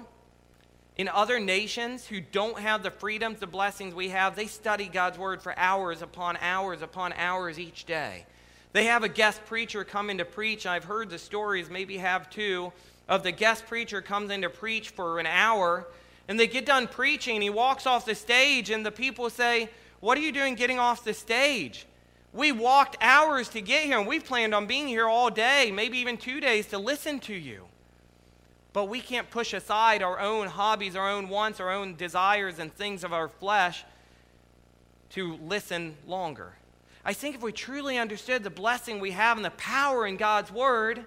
In 1.01 1.07
other 1.07 1.39
nations 1.39 2.05
who 2.05 2.21
don't 2.21 2.59
have 2.59 2.83
the 2.83 2.91
freedoms, 2.91 3.39
the 3.39 3.47
blessings 3.47 3.95
we 3.95 4.09
have, 4.09 4.35
they 4.35 4.45
study 4.45 4.87
God's 4.87 5.17
word 5.17 5.41
for 5.41 5.57
hours 5.57 6.03
upon 6.03 6.37
hours 6.37 6.83
upon 6.83 7.11
hours 7.13 7.57
each 7.57 7.85
day. 7.85 8.27
They 8.71 8.83
have 8.83 9.03
a 9.03 9.09
guest 9.09 9.43
preacher 9.47 9.83
come 9.83 10.11
in 10.11 10.19
to 10.19 10.25
preach. 10.25 10.67
I've 10.67 10.83
heard 10.83 11.09
the 11.09 11.17
stories, 11.17 11.71
maybe 11.71 11.97
have 11.97 12.29
too, 12.29 12.71
of 13.09 13.23
the 13.23 13.31
guest 13.31 13.65
preacher 13.65 13.99
comes 14.03 14.29
in 14.29 14.43
to 14.43 14.49
preach 14.51 14.89
for 14.89 15.17
an 15.17 15.25
hour, 15.25 15.87
and 16.27 16.39
they 16.39 16.45
get 16.45 16.67
done 16.67 16.87
preaching, 16.87 17.41
he 17.41 17.49
walks 17.49 17.87
off 17.87 18.05
the 18.05 18.13
stage, 18.13 18.69
and 18.69 18.85
the 18.85 18.91
people 18.91 19.31
say, 19.31 19.71
What 20.01 20.19
are 20.19 20.21
you 20.21 20.31
doing 20.31 20.53
getting 20.53 20.77
off 20.77 21.03
the 21.03 21.15
stage? 21.15 21.87
We 22.31 22.51
walked 22.51 22.97
hours 23.01 23.49
to 23.49 23.61
get 23.61 23.85
here, 23.85 23.97
and 23.97 24.07
we 24.07 24.19
planned 24.19 24.53
on 24.53 24.67
being 24.67 24.87
here 24.87 25.07
all 25.07 25.31
day, 25.31 25.71
maybe 25.73 25.97
even 25.97 26.17
two 26.17 26.39
days, 26.39 26.67
to 26.67 26.77
listen 26.77 27.19
to 27.21 27.33
you. 27.33 27.65
But 28.73 28.85
we 28.85 29.01
can't 29.01 29.29
push 29.29 29.53
aside 29.53 30.01
our 30.01 30.19
own 30.19 30.47
hobbies, 30.47 30.95
our 30.95 31.09
own 31.09 31.27
wants, 31.29 31.59
our 31.59 31.71
own 31.71 31.95
desires, 31.95 32.59
and 32.59 32.73
things 32.73 33.03
of 33.03 33.11
our 33.11 33.27
flesh 33.27 33.83
to 35.09 35.37
listen 35.37 35.95
longer. 36.07 36.53
I 37.03 37.13
think 37.13 37.35
if 37.35 37.41
we 37.41 37.51
truly 37.51 37.97
understood 37.97 38.43
the 38.43 38.49
blessing 38.49 38.99
we 38.99 39.11
have 39.11 39.37
and 39.37 39.45
the 39.45 39.51
power 39.51 40.07
in 40.07 40.17
God's 40.17 40.51
Word, 40.51 41.05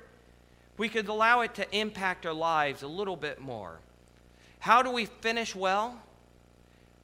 we 0.76 0.88
could 0.88 1.08
allow 1.08 1.40
it 1.40 1.54
to 1.54 1.76
impact 1.76 2.26
our 2.26 2.32
lives 2.32 2.82
a 2.82 2.88
little 2.88 3.16
bit 3.16 3.40
more. 3.40 3.78
How 4.58 4.82
do 4.82 4.90
we 4.90 5.06
finish 5.06 5.54
well? 5.54 6.00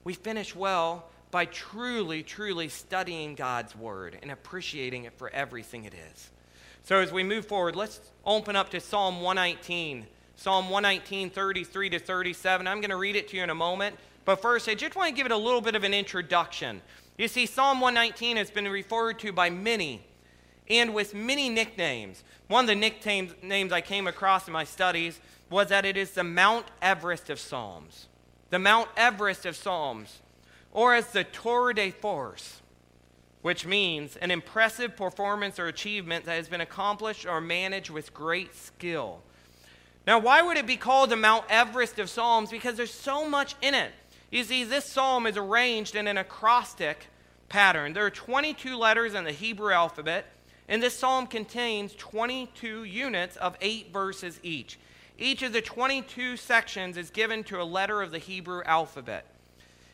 We 0.04 0.14
finish 0.14 0.54
well 0.54 1.06
by 1.30 1.44
truly, 1.44 2.22
truly 2.22 2.68
studying 2.68 3.34
God's 3.34 3.76
Word 3.76 4.18
and 4.20 4.30
appreciating 4.30 5.04
it 5.04 5.12
for 5.16 5.30
everything 5.30 5.84
it 5.84 5.94
is. 5.94 6.30
So 6.82 6.98
as 6.98 7.12
we 7.12 7.22
move 7.22 7.46
forward, 7.46 7.76
let's 7.76 8.00
open 8.26 8.56
up 8.56 8.70
to 8.70 8.80
Psalm 8.80 9.20
119. 9.20 10.06
Psalm 10.40 10.70
119, 10.70 11.28
33 11.28 11.90
to 11.90 11.98
37. 11.98 12.66
I'm 12.66 12.80
going 12.80 12.88
to 12.88 12.96
read 12.96 13.14
it 13.14 13.28
to 13.28 13.36
you 13.36 13.42
in 13.42 13.50
a 13.50 13.54
moment. 13.54 13.94
But 14.24 14.40
first, 14.40 14.70
I 14.70 14.74
just 14.74 14.96
want 14.96 15.10
to 15.10 15.14
give 15.14 15.26
it 15.26 15.32
a 15.32 15.36
little 15.36 15.60
bit 15.60 15.74
of 15.74 15.84
an 15.84 15.92
introduction. 15.92 16.80
You 17.18 17.28
see, 17.28 17.44
Psalm 17.44 17.78
119 17.78 18.38
has 18.38 18.50
been 18.50 18.66
referred 18.66 19.18
to 19.18 19.34
by 19.34 19.50
many 19.50 20.02
and 20.70 20.94
with 20.94 21.12
many 21.12 21.50
nicknames. 21.50 22.24
One 22.48 22.64
of 22.64 22.68
the 22.68 22.74
nicknames 22.74 23.34
names 23.42 23.70
I 23.70 23.82
came 23.82 24.06
across 24.06 24.46
in 24.46 24.54
my 24.54 24.64
studies 24.64 25.20
was 25.50 25.68
that 25.68 25.84
it 25.84 25.98
is 25.98 26.12
the 26.12 26.24
Mount 26.24 26.64
Everest 26.80 27.28
of 27.28 27.38
Psalms. 27.38 28.06
The 28.48 28.58
Mount 28.58 28.88
Everest 28.96 29.44
of 29.44 29.56
Psalms, 29.56 30.20
or 30.72 30.94
as 30.94 31.08
the 31.08 31.24
Tour 31.24 31.74
de 31.74 31.90
Force, 31.90 32.62
which 33.42 33.66
means 33.66 34.16
an 34.16 34.30
impressive 34.30 34.96
performance 34.96 35.58
or 35.58 35.66
achievement 35.66 36.24
that 36.24 36.36
has 36.36 36.48
been 36.48 36.62
accomplished 36.62 37.26
or 37.26 37.42
managed 37.42 37.90
with 37.90 38.14
great 38.14 38.54
skill. 38.54 39.20
Now, 40.06 40.18
why 40.18 40.42
would 40.42 40.56
it 40.56 40.66
be 40.66 40.76
called 40.76 41.10
the 41.10 41.16
Mount 41.16 41.44
Everest 41.48 41.98
of 41.98 42.08
Psalms? 42.08 42.50
Because 42.50 42.76
there's 42.76 42.92
so 42.92 43.28
much 43.28 43.54
in 43.60 43.74
it. 43.74 43.92
You 44.30 44.44
see, 44.44 44.64
this 44.64 44.84
psalm 44.84 45.26
is 45.26 45.36
arranged 45.36 45.94
in 45.94 46.06
an 46.06 46.16
acrostic 46.16 47.08
pattern. 47.48 47.92
There 47.92 48.06
are 48.06 48.10
22 48.10 48.76
letters 48.76 49.14
in 49.14 49.24
the 49.24 49.32
Hebrew 49.32 49.72
alphabet, 49.72 50.26
and 50.68 50.82
this 50.82 50.98
psalm 50.98 51.26
contains 51.26 51.94
22 51.96 52.84
units 52.84 53.36
of 53.36 53.56
eight 53.60 53.92
verses 53.92 54.40
each. 54.42 54.78
Each 55.18 55.42
of 55.42 55.52
the 55.52 55.60
22 55.60 56.36
sections 56.38 56.96
is 56.96 57.10
given 57.10 57.44
to 57.44 57.60
a 57.60 57.64
letter 57.64 58.00
of 58.00 58.12
the 58.12 58.18
Hebrew 58.18 58.62
alphabet, 58.64 59.26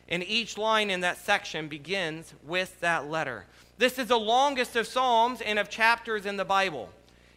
and 0.07 0.23
each 0.23 0.57
line 0.57 0.89
in 0.89 1.01
that 1.01 1.17
section 1.17 1.67
begins 1.67 2.33
with 2.45 2.79
that 2.79 3.09
letter. 3.09 3.45
This 3.77 3.99
is 3.99 4.07
the 4.07 4.19
longest 4.19 4.75
of 4.75 4.87
psalms 4.87 5.41
and 5.41 5.59
of 5.59 5.69
chapters 5.69 6.25
in 6.25 6.37
the 6.37 6.45
Bible, 6.45 6.89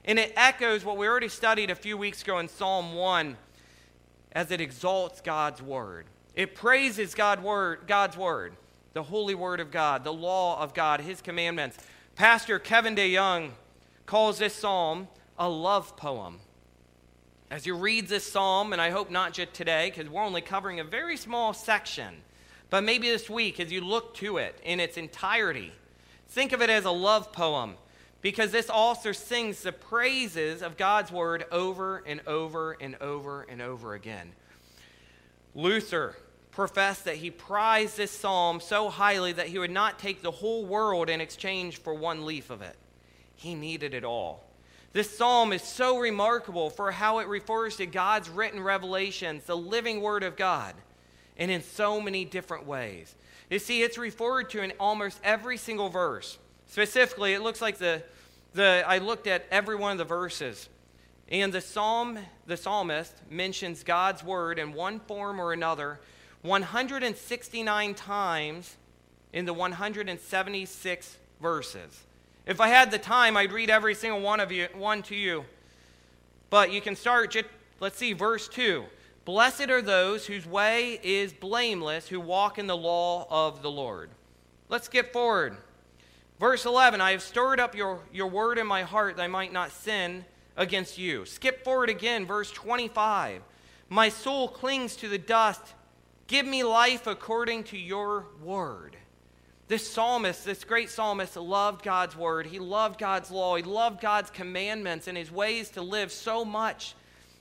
and 0.04 0.19
it 0.19 0.33
echoes 0.37 0.85
what 0.85 0.97
we 0.97 1.07
already 1.07 1.28
studied 1.28 1.71
a 1.71 1.75
few 1.75 1.97
weeks 1.97 2.23
ago 2.23 2.38
in 2.38 2.49
Psalm 2.49 2.95
1 2.95 3.37
as 4.33 4.50
it 4.50 4.61
exalts 4.61 5.21
God's 5.21 5.61
word. 5.61 6.07
It 6.35 6.54
praises 6.54 7.14
God 7.14 7.42
word, 7.42 7.80
God's 7.87 8.16
word, 8.16 8.54
the 8.92 9.02
holy 9.02 9.35
word 9.35 9.61
of 9.61 9.71
God, 9.71 10.04
the 10.04 10.12
law 10.12 10.61
of 10.62 10.75
God, 10.75 11.00
his 11.00 11.21
commandments. 11.21 11.76
Pastor 12.14 12.59
Kevin 12.59 12.95
DeYoung 12.95 13.50
calls 14.07 14.38
this 14.38 14.54
psalm 14.54 15.09
a 15.38 15.49
love 15.49 15.97
poem. 15.97 16.40
As 17.50 17.66
you 17.66 17.75
read 17.75 18.09
this 18.09 18.30
psalm, 18.30 18.73
and 18.73 18.80
I 18.80 18.90
hope 18.90 19.11
not 19.11 19.33
just 19.33 19.52
today, 19.52 19.90
because 19.90 20.11
we're 20.11 20.23
only 20.23 20.40
covering 20.40 20.78
a 20.80 20.85
very 20.85 21.16
small 21.16 21.52
section, 21.52 22.23
but 22.71 22.85
maybe 22.85 23.11
this 23.11 23.28
week 23.28 23.59
as 23.59 23.73
you 23.73 23.80
look 23.80 24.14
to 24.16 24.37
it 24.37 24.59
in 24.64 24.78
its 24.78 24.97
entirety, 24.97 25.73
think 26.28 26.52
of 26.52 26.62
it 26.62 26.71
as 26.71 26.85
a 26.85 26.90
love 26.90 27.33
poem 27.33 27.75
because 28.23 28.53
this 28.53 28.69
author 28.71 29.15
sings 29.15 29.62
the 29.62 29.73
praises 29.73 30.62
of 30.62 30.77
God's 30.77 31.11
word 31.11 31.45
over 31.50 32.03
and 32.07 32.21
over 32.27 32.73
and 32.81 32.97
over 33.00 33.43
and 33.43 33.62
over 33.62 33.95
again. 33.95 34.33
Luther 35.55 36.17
professed 36.50 37.05
that 37.05 37.17
he 37.17 37.31
prized 37.31 37.97
this 37.97 38.11
psalm 38.11 38.61
so 38.61 38.89
highly 38.89 39.33
that 39.33 39.47
he 39.47 39.59
would 39.59 39.71
not 39.71 39.99
take 39.99 40.23
the 40.23 40.31
whole 40.31 40.65
world 40.65 41.09
in 41.09 41.21
exchange 41.21 41.79
for 41.79 41.95
one 41.95 42.27
leaf 42.27 42.50
of 42.50 42.61
it. 42.61 42.77
He 43.37 43.55
needed 43.55 43.95
it 43.95 44.05
all. 44.05 44.45
This 44.93 45.17
psalm 45.17 45.53
is 45.53 45.62
so 45.62 45.99
remarkable 45.99 46.69
for 46.69 46.91
how 46.91 47.21
it 47.21 47.29
refers 47.29 47.77
to 47.77 47.87
God's 47.87 48.29
written 48.29 48.61
revelations, 48.61 49.45
the 49.45 49.57
living 49.57 50.00
word 50.00 50.25
of 50.25 50.37
God, 50.37 50.75
and 51.37 51.50
in 51.50 51.62
so 51.62 52.00
many 52.00 52.25
different 52.25 52.67
ways. 52.67 53.15
You 53.49 53.61
see, 53.61 53.83
it's 53.83 53.99
referred 53.99 54.50
to 54.50 54.62
in 54.62 54.73
almost 54.81 55.21
every 55.23 55.57
single 55.57 55.89
verse. 55.89 56.39
Specifically, 56.71 57.35
it 57.35 57.43
looks 57.43 57.61
like 57.61 57.79
the, 57.79 58.00
the 58.55 58.85
I 58.87 58.99
looked 58.99 59.27
at 59.27 59.45
every 59.50 59.75
one 59.75 59.91
of 59.91 59.99
the 59.99 60.05
verses. 60.05 60.69
And 61.29 61.53
the 61.53 61.61
psalm, 61.61 62.17
the 62.47 62.57
psalmist 62.57 63.12
mentions 63.29 63.83
God's 63.83 64.23
word 64.23 64.57
in 64.57 64.73
one 64.73 65.00
form 65.00 65.41
or 65.41 65.53
another 65.53 65.99
169 66.43 67.95
times 67.95 68.77
in 69.33 69.47
the 69.47 69.53
176 69.53 71.19
verses. 71.43 72.05
If 72.47 72.61
I 72.61 72.69
had 72.69 72.93
the 72.93 72.99
time, 72.99 73.37
I'd 73.37 73.53
read 73.53 73.69
every 73.69 73.97
single 73.97 74.21
one 74.21 74.39
of 74.39 74.53
you, 74.53 74.69
one 74.73 75.03
to 75.05 75.17
you. 75.17 75.45
But 76.50 76.71
you 76.71 76.81
can 76.81 76.95
start, 76.95 77.33
just, 77.33 77.47
let's 77.81 77.99
see, 77.99 78.12
verse 78.12 78.47
2. 78.47 78.85
Blessed 79.25 79.71
are 79.71 79.83
those 79.83 80.27
whose 80.27 80.47
way 80.47 81.00
is 81.03 81.33
blameless, 81.33 82.09
who 82.09 82.21
walk 82.21 82.61
in 82.61 82.69
the 82.69 82.77
law 82.77 83.27
of 83.29 83.61
the 83.61 83.71
Lord. 83.71 84.11
Let's 84.69 84.87
skip 84.87 85.12
forward. 85.12 85.57
Verse 86.41 86.65
11 86.65 87.03
I 87.03 87.11
have 87.11 87.23
stirred 87.23 87.61
up 87.61 87.77
your, 87.77 88.01
your 88.13 88.29
word 88.29 88.57
in 88.57 88.67
my 88.67 88.83
heart 88.83 89.17
that 89.17 89.23
I 89.23 89.29
might 89.29 89.53
not 89.53 89.71
sin 89.71 90.25
against 90.57 90.97
you. 90.97 91.27
Skip 91.27 91.63
forward 91.63 91.91
again, 91.91 92.27
verse 92.27 92.51
25. 92.51 93.43
My 93.91 94.09
soul 94.09 94.49
clings 94.49 94.97
to 94.97 95.09
the 95.09 95.19
dust. 95.19 95.61
Give 96.27 96.47
me 96.47 96.65
life 96.65 97.07
according 97.07 97.65
to 97.65 97.79
your 97.79 98.25
word. 98.43 98.97
This 99.69 99.89
psalmist, 99.89 100.45
this 100.45 100.65
great 100.65 100.89
psalmist, 100.89 101.37
loved 101.37 101.85
God's 101.85 102.17
word. 102.17 102.47
He 102.47 102.59
loved 102.59 102.99
God's 102.99 103.31
law. 103.31 103.57
He 103.57 103.63
loved 103.63 104.01
God's 104.01 104.31
commandments 104.31 105.09
and 105.09 105.19
his 105.19 105.31
ways 105.31 105.69
to 105.71 105.83
live 105.83 106.11
so 106.11 106.45
much 106.45 106.95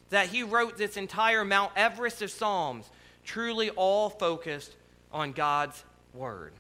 that 0.10 0.28
he 0.28 0.44
wrote 0.44 0.78
this 0.78 0.98
entire 0.98 1.46
Mount 1.46 1.72
Everest 1.76 2.22
of 2.22 2.32
Psalms, 2.32 2.90
truly 3.24 3.70
all 3.72 4.10
focused 4.10 4.76
on 5.12 5.32
God's 5.32 5.84
word. 6.14 6.54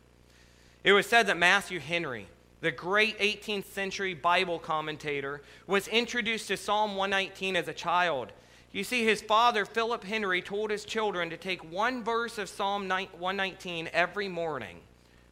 It 0.83 0.93
was 0.93 1.07
said 1.07 1.27
that 1.27 1.37
Matthew 1.37 1.79
Henry, 1.79 2.27
the 2.61 2.71
great 2.71 3.19
18th 3.19 3.65
century 3.65 4.13
Bible 4.13 4.59
commentator, 4.59 5.41
was 5.67 5.87
introduced 5.87 6.47
to 6.47 6.57
Psalm 6.57 6.95
119 6.95 7.55
as 7.55 7.67
a 7.67 7.73
child. 7.73 8.31
You 8.71 8.83
see, 8.83 9.03
his 9.03 9.21
father, 9.21 9.65
Philip 9.65 10.03
Henry, 10.03 10.41
told 10.41 10.69
his 10.69 10.85
children 10.85 11.29
to 11.31 11.37
take 11.37 11.71
one 11.71 12.03
verse 12.03 12.37
of 12.37 12.47
Psalm 12.47 12.87
119 12.87 13.89
every 13.91 14.27
morning, 14.27 14.79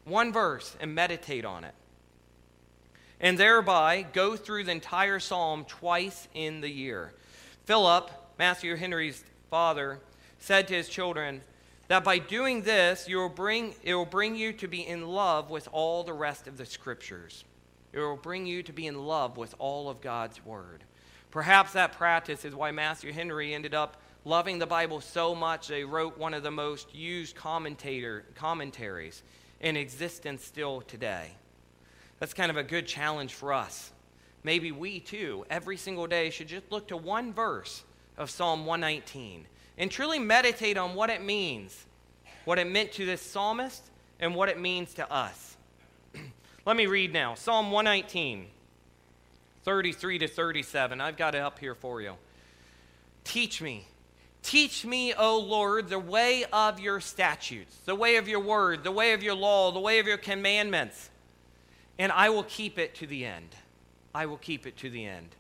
one 0.06 0.34
verse, 0.34 0.76
and 0.80 0.96
meditate 0.96 1.46
on 1.46 1.64
it. 1.64 1.76
And 3.20 3.38
thereby 3.38 4.06
go 4.14 4.36
through 4.36 4.66
the 4.66 4.72
entire 4.72 5.20
psalm 5.20 5.66
twice 5.66 6.28
in 6.34 6.62
the 6.62 6.70
year. 6.70 7.14
Philip, 7.66 8.12
Matthew 8.38 8.76
Henry's 8.76 9.24
father, 9.50 10.00
said 10.40 10.68
to 10.68 10.76
his 10.76 10.90
children, 10.90 11.42
that 11.88 12.04
by 12.04 12.20
doing 12.20 12.62
this, 12.64 13.08
you 13.08 13.18
will 13.18 13.30
bring, 13.30 13.74
it 13.84 13.96
will 13.96 14.06
bring 14.06 14.36
you 14.36 14.54
to 14.54 14.68
be 14.68 14.86
in 14.86 15.08
love 15.08 15.50
with 15.50 15.70
all 15.72 16.04
the 16.04 16.14
rest 16.14 16.48
of 16.48 16.58
the 16.58 16.66
scriptures. 16.66 17.46
It 17.94 18.00
will 18.00 18.18
bring 18.18 18.46
you 18.46 18.62
to 18.64 18.74
be 18.74 18.88
in 18.88 19.06
love 19.06 19.38
with 19.38 19.56
all 19.60 19.90
of 19.90 20.02
God's 20.02 20.46
word. 20.46 20.84
Perhaps 21.32 21.74
that 21.74 21.94
practice 21.94 22.46
is 22.46 22.56
why 22.56 22.72
Matthew 22.72 23.14
Henry 23.14 23.54
ended 23.54 23.74
up 23.74 24.02
loving 24.26 24.60
the 24.60 24.66
Bible 24.66 25.00
so 25.00 25.34
much 25.34 25.68
they 25.68 25.84
wrote 25.84 26.18
one 26.18 26.34
of 26.34 26.44
the 26.44 26.52
most 26.52 26.94
used 26.94 27.36
commentator, 27.36 28.26
commentaries 28.36 29.24
in 29.62 29.78
existence 29.78 30.44
still 30.44 30.82
today. 30.82 31.32
That's 32.20 32.34
kind 32.34 32.52
of 32.52 32.58
a 32.58 32.64
good 32.64 32.88
challenge 32.88 33.34
for 33.34 33.54
us. 33.54 33.92
Maybe 34.44 34.72
we 34.72 35.00
too, 35.00 35.46
every 35.50 35.78
single 35.78 36.08
day, 36.08 36.30
should 36.30 36.48
just 36.48 36.72
look 36.72 36.88
to 36.90 36.98
one 36.98 37.34
verse 37.34 37.84
of 38.18 38.30
Psalm 38.30 38.66
119 38.66 39.46
and 39.78 39.92
truly 39.92 40.20
meditate 40.20 40.78
on 40.78 40.96
what 40.96 41.10
it 41.10 41.22
means, 41.22 41.86
what 42.46 42.60
it 42.60 42.68
meant 42.68 42.92
to 42.94 43.06
this 43.06 43.22
psalmist, 43.22 43.84
and 44.20 44.34
what 44.34 44.50
it 44.50 44.60
means 44.60 44.94
to 44.96 45.12
us. 45.12 45.58
Let 46.66 46.76
me 46.76 46.88
read 46.88 47.14
now 47.14 47.36
Psalm 47.36 47.72
119, 47.72 48.48
33 49.64 50.20
to 50.20 50.28
37. 50.28 51.02
I've 51.02 51.18
got 51.18 51.36
it 51.36 51.42
up 51.42 51.60
here 51.60 51.76
for 51.76 52.02
you. 52.02 52.14
Teach 53.24 53.62
me 53.62 53.86
Teach 54.48 54.86
me, 54.86 55.14
O 55.14 55.40
Lord, 55.40 55.90
the 55.90 56.00
way 56.00 56.46
of 56.54 56.80
your 56.80 57.02
statutes, 57.02 57.76
the 57.84 57.96
way 57.96 58.16
of 58.16 58.30
your 58.30 58.40
word, 58.40 58.82
the 58.82 58.94
way 58.94 59.12
of 59.12 59.22
your 59.22 59.36
law, 59.36 59.74
the 59.74 59.80
way 59.82 60.00
of 60.00 60.08
your 60.08 60.18
commandments, 60.18 61.10
and 62.00 62.14
I 62.14 62.30
will 62.30 62.44
keep 62.44 62.80
it 62.80 62.96
to 62.96 63.08
the 63.08 63.26
end. 63.26 63.50
I 64.16 64.26
will 64.26 64.38
keep 64.38 64.66
it 64.66 64.78
to 64.78 64.90
the 64.90 65.06
end. 65.06 65.36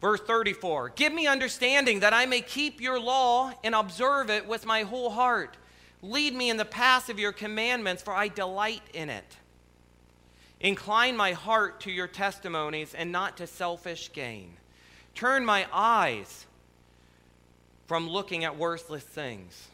Verse 0.00 0.20
34 0.20 0.90
Give 0.90 1.12
me 1.12 1.26
understanding 1.26 2.00
that 2.00 2.14
I 2.14 2.26
may 2.26 2.40
keep 2.40 2.80
your 2.80 2.98
law 2.98 3.52
and 3.62 3.74
observe 3.74 4.30
it 4.30 4.46
with 4.46 4.66
my 4.66 4.82
whole 4.82 5.10
heart. 5.10 5.56
Lead 6.02 6.34
me 6.34 6.48
in 6.48 6.56
the 6.56 6.64
paths 6.64 7.10
of 7.10 7.18
your 7.18 7.32
commandments, 7.32 8.02
for 8.02 8.14
I 8.14 8.28
delight 8.28 8.82
in 8.94 9.10
it. 9.10 9.36
Incline 10.60 11.16
my 11.16 11.32
heart 11.32 11.80
to 11.80 11.90
your 11.90 12.06
testimonies 12.06 12.94
and 12.94 13.12
not 13.12 13.36
to 13.38 13.46
selfish 13.46 14.12
gain. 14.12 14.56
Turn 15.14 15.44
my 15.44 15.66
eyes 15.72 16.46
from 17.86 18.08
looking 18.08 18.44
at 18.44 18.56
worthless 18.56 19.02
things 19.02 19.68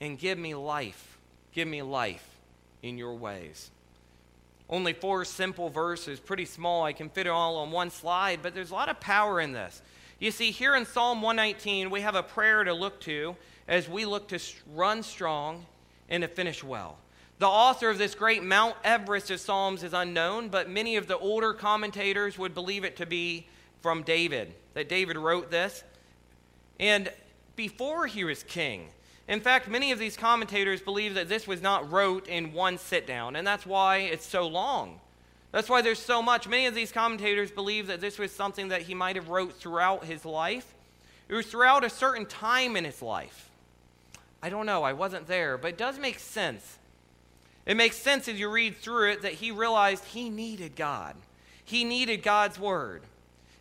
and 0.00 0.18
give 0.18 0.38
me 0.38 0.54
life. 0.54 1.18
Give 1.52 1.68
me 1.68 1.82
life 1.82 2.26
in 2.82 2.98
your 2.98 3.14
ways. 3.14 3.70
Only 4.70 4.92
four 4.92 5.24
simple 5.24 5.68
verses, 5.68 6.20
pretty 6.20 6.44
small. 6.44 6.84
I 6.84 6.92
can 6.92 7.10
fit 7.10 7.26
it 7.26 7.30
all 7.30 7.56
on 7.56 7.72
one 7.72 7.90
slide, 7.90 8.38
but 8.40 8.54
there's 8.54 8.70
a 8.70 8.74
lot 8.74 8.88
of 8.88 9.00
power 9.00 9.40
in 9.40 9.52
this. 9.52 9.82
You 10.20 10.30
see, 10.30 10.52
here 10.52 10.76
in 10.76 10.86
Psalm 10.86 11.20
119, 11.22 11.90
we 11.90 12.02
have 12.02 12.14
a 12.14 12.22
prayer 12.22 12.62
to 12.62 12.72
look 12.72 13.00
to 13.00 13.36
as 13.66 13.88
we 13.88 14.04
look 14.04 14.28
to 14.28 14.38
run 14.72 15.02
strong 15.02 15.66
and 16.08 16.22
to 16.22 16.28
finish 16.28 16.62
well. 16.62 16.98
The 17.40 17.48
author 17.48 17.90
of 17.90 17.98
this 17.98 18.14
great 18.14 18.44
Mount 18.44 18.76
Everest 18.84 19.30
of 19.30 19.40
Psalms 19.40 19.82
is 19.82 19.92
unknown, 19.92 20.50
but 20.50 20.68
many 20.68 20.96
of 20.96 21.08
the 21.08 21.18
older 21.18 21.52
commentators 21.52 22.38
would 22.38 22.54
believe 22.54 22.84
it 22.84 22.96
to 22.98 23.06
be 23.06 23.48
from 23.80 24.02
David, 24.02 24.54
that 24.74 24.88
David 24.88 25.16
wrote 25.16 25.50
this. 25.50 25.82
And 26.78 27.10
before 27.56 28.06
he 28.06 28.24
was 28.24 28.42
king, 28.42 28.88
in 29.30 29.40
fact, 29.40 29.68
many 29.68 29.92
of 29.92 29.98
these 29.98 30.16
commentators 30.16 30.82
believe 30.82 31.14
that 31.14 31.30
this 31.30 31.46
was 31.46 31.62
not 31.62 31.90
wrote 31.90 32.28
in 32.28 32.52
one 32.52 32.76
sit 32.76 33.06
down, 33.06 33.36
and 33.36 33.46
that's 33.46 33.64
why 33.64 33.98
it's 33.98 34.26
so 34.26 34.46
long. 34.46 35.00
That's 35.52 35.70
why 35.70 35.80
there's 35.80 35.98
so 35.98 36.20
much. 36.20 36.46
Many 36.46 36.66
of 36.66 36.74
these 36.74 36.92
commentators 36.92 37.50
believe 37.50 37.86
that 37.86 38.02
this 38.02 38.18
was 38.18 38.30
something 38.30 38.68
that 38.68 38.82
he 38.82 38.94
might 38.94 39.16
have 39.16 39.30
wrote 39.30 39.54
throughout 39.54 40.04
his 40.04 40.26
life. 40.26 40.74
It 41.28 41.34
was 41.34 41.46
throughout 41.46 41.82
a 41.82 41.90
certain 41.90 42.26
time 42.26 42.76
in 42.76 42.84
his 42.84 43.00
life. 43.00 43.50
I 44.42 44.50
don't 44.50 44.66
know, 44.66 44.82
I 44.82 44.92
wasn't 44.92 45.26
there, 45.26 45.56
but 45.56 45.68
it 45.68 45.78
does 45.78 45.98
make 45.98 46.18
sense 46.18 46.78
it 47.66 47.76
makes 47.76 47.96
sense 47.96 48.26
as 48.28 48.38
you 48.38 48.50
read 48.50 48.76
through 48.76 49.12
it 49.12 49.22
that 49.22 49.34
he 49.34 49.50
realized 49.50 50.04
he 50.06 50.30
needed 50.30 50.76
God. 50.76 51.14
He 51.64 51.84
needed 51.84 52.22
God's 52.22 52.58
word. 52.58 53.02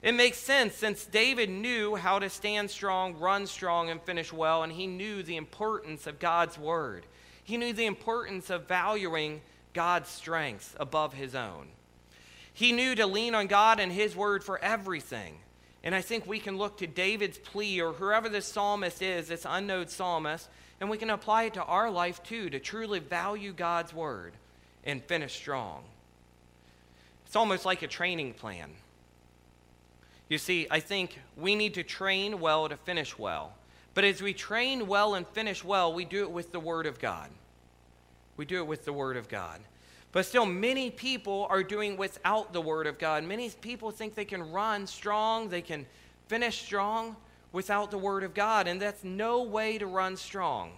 It 0.02 0.14
makes 0.14 0.38
sense 0.38 0.76
since 0.76 1.06
David 1.06 1.50
knew 1.50 1.96
how 1.96 2.20
to 2.20 2.30
stand 2.30 2.72
strong, 2.72 3.20
run 3.20 3.48
strong, 3.48 3.90
and 3.90 4.02
finish 4.02 4.32
well, 4.32 4.64
and 4.64 4.72
he 4.72 4.88
knew 4.88 5.24
the 5.24 5.36
importance 5.36 6.08
of 6.08 6.20
God's 6.20 6.58
word. 6.58 7.06
He 7.44 7.58
knew 7.58 7.74
the 7.74 7.86
importance 7.86 8.50
of 8.50 8.68
valuing 8.68 9.42
God's 9.74 10.10
strengths 10.10 10.74
above 10.80 11.14
his 11.14 11.36
own. 11.36 11.68
He 12.54 12.72
knew 12.72 12.96
to 12.96 13.06
lean 13.08 13.36
on 13.36 13.48
God 13.48 13.80
and 13.80 13.92
his 13.92 14.16
word 14.16 14.44
for 14.44 14.58
everything. 14.60 15.40
And 15.84 15.94
I 15.94 16.02
think 16.02 16.26
we 16.26 16.40
can 16.40 16.58
look 16.58 16.78
to 16.78 16.88
David's 16.88 17.38
plea, 17.38 17.82
or 17.82 17.94
whoever 17.94 18.30
this 18.30 18.46
psalmist 18.46 19.02
is, 19.02 19.28
this 19.28 19.46
unknown 19.48 19.88
psalmist, 19.88 20.50
and 20.80 20.90
we 20.90 20.98
can 20.98 21.10
apply 21.10 21.44
it 21.44 21.54
to 21.56 21.64
our 21.64 21.90
life 21.90 22.24
too, 22.24 22.50
to 22.50 22.60
truly 22.60 23.00
value 23.00 23.52
God's 23.52 23.94
word 23.94 24.34
and 24.86 25.04
finish 25.04 25.36
strong. 25.36 25.84
It's 27.26 27.36
almost 27.36 27.66
like 27.66 27.82
a 27.82 27.88
training 27.88 28.34
plan. 28.34 28.72
You 30.30 30.38
see, 30.38 30.68
I 30.70 30.80
think 30.80 31.20
we 31.36 31.56
need 31.56 31.74
to 31.74 31.84
train 31.84 32.40
well 32.40 32.70
to 32.70 32.78
finish 32.78 33.18
well. 33.18 33.54
But 33.96 34.04
as 34.04 34.22
we 34.22 34.34
train 34.34 34.88
well 34.88 35.16
and 35.16 35.28
finish 35.28 35.64
well, 35.64 35.92
we 35.92 36.06
do 36.06 36.24
it 36.24 36.32
with 36.32 36.52
the 36.52 36.60
Word 36.60 36.86
of 36.86 37.00
God. 37.00 37.30
We 38.38 38.46
do 38.46 38.60
it 38.60 38.68
with 38.68 38.86
the 38.86 38.94
Word 38.94 39.18
of 39.18 39.28
God. 39.28 39.60
But 40.12 40.26
still, 40.26 40.46
many 40.46 40.90
people 40.92 41.48
are 41.50 41.64
doing 41.64 41.98
without 41.98 42.54
the 42.54 42.62
Word 42.62 42.88
of 42.88 42.98
God. 42.98 43.24
Many 43.24 43.50
people 43.50 43.92
think 43.92 44.16
they 44.16 44.26
can 44.26 44.52
run 44.52 44.88
strong, 44.88 45.50
they 45.50 45.62
can 45.62 45.86
finish 46.28 46.62
strong, 46.62 47.16
without 47.52 47.92
the 47.92 47.98
Word 47.98 48.24
of 48.24 48.34
God, 48.34 48.68
and 48.68 48.82
that's 48.82 49.04
no 49.04 49.44
way 49.44 49.78
to 49.78 49.88
run 49.88 50.16
strong. 50.16 50.72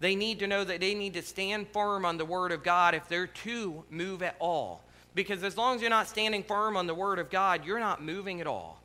They 0.00 0.14
need 0.14 0.38
to 0.40 0.46
know 0.46 0.62
that 0.64 0.80
they 0.80 0.94
need 0.94 1.14
to 1.14 1.22
stand 1.22 1.68
firm 1.68 2.04
on 2.04 2.18
the 2.18 2.24
Word 2.24 2.52
of 2.52 2.62
God 2.62 2.94
if 2.94 3.08
they're 3.08 3.26
to 3.26 3.82
move 3.90 4.22
at 4.22 4.36
all. 4.38 4.84
Because 5.14 5.42
as 5.42 5.56
long 5.56 5.76
as 5.76 5.80
you're 5.80 5.90
not 5.90 6.06
standing 6.06 6.44
firm 6.44 6.76
on 6.76 6.86
the 6.86 6.94
Word 6.94 7.18
of 7.18 7.30
God, 7.30 7.64
you're 7.64 7.80
not 7.80 8.02
moving 8.02 8.40
at 8.40 8.46
all. 8.46 8.77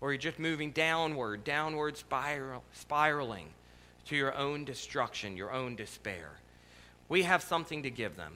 Or 0.00 0.12
you're 0.12 0.18
just 0.18 0.38
moving 0.38 0.70
downward, 0.70 1.44
downward 1.44 1.96
spiral, 1.96 2.62
spiraling 2.72 3.48
to 4.06 4.16
your 4.16 4.34
own 4.34 4.64
destruction, 4.64 5.36
your 5.36 5.52
own 5.52 5.76
despair. 5.76 6.32
We 7.08 7.22
have 7.22 7.42
something 7.42 7.82
to 7.82 7.90
give 7.90 8.16
them. 8.16 8.34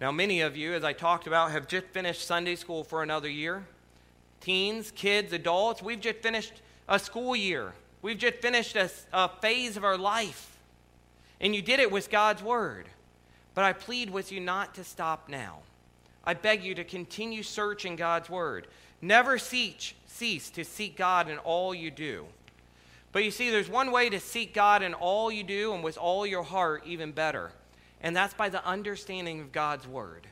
Now, 0.00 0.10
many 0.10 0.40
of 0.40 0.56
you, 0.56 0.74
as 0.74 0.84
I 0.84 0.92
talked 0.92 1.26
about, 1.26 1.52
have 1.52 1.68
just 1.68 1.86
finished 1.86 2.26
Sunday 2.26 2.56
school 2.56 2.82
for 2.82 3.02
another 3.02 3.28
year. 3.28 3.64
Teens, 4.40 4.90
kids, 4.90 5.32
adults, 5.32 5.80
we've 5.80 6.00
just 6.00 6.18
finished 6.18 6.54
a 6.88 6.98
school 6.98 7.36
year. 7.36 7.72
We've 8.02 8.18
just 8.18 8.38
finished 8.38 8.74
a, 8.74 8.90
a 9.12 9.28
phase 9.28 9.76
of 9.76 9.84
our 9.84 9.96
life. 9.96 10.56
And 11.40 11.54
you 11.54 11.62
did 11.62 11.78
it 11.78 11.90
with 11.90 12.10
God's 12.10 12.42
word. 12.42 12.86
But 13.54 13.64
I 13.64 13.72
plead 13.72 14.10
with 14.10 14.32
you 14.32 14.40
not 14.40 14.74
to 14.74 14.84
stop 14.84 15.28
now. 15.28 15.60
I 16.24 16.34
beg 16.34 16.62
you 16.62 16.74
to 16.76 16.84
continue 16.84 17.42
searching 17.42 17.96
God's 17.96 18.30
word. 18.30 18.66
Never 19.00 19.38
cease, 19.38 19.94
cease 20.06 20.50
to 20.50 20.64
seek 20.64 20.96
God 20.96 21.28
in 21.28 21.38
all 21.38 21.74
you 21.74 21.90
do. 21.90 22.26
But 23.10 23.24
you 23.24 23.30
see, 23.30 23.50
there's 23.50 23.68
one 23.68 23.90
way 23.92 24.08
to 24.08 24.20
seek 24.20 24.54
God 24.54 24.82
in 24.82 24.94
all 24.94 25.30
you 25.30 25.44
do 25.44 25.74
and 25.74 25.84
with 25.84 25.98
all 25.98 26.26
your 26.26 26.42
heart, 26.42 26.84
even 26.86 27.12
better. 27.12 27.50
And 28.00 28.16
that's 28.16 28.34
by 28.34 28.48
the 28.48 28.64
understanding 28.64 29.40
of 29.40 29.52
God's 29.52 29.86
word. 29.86 30.26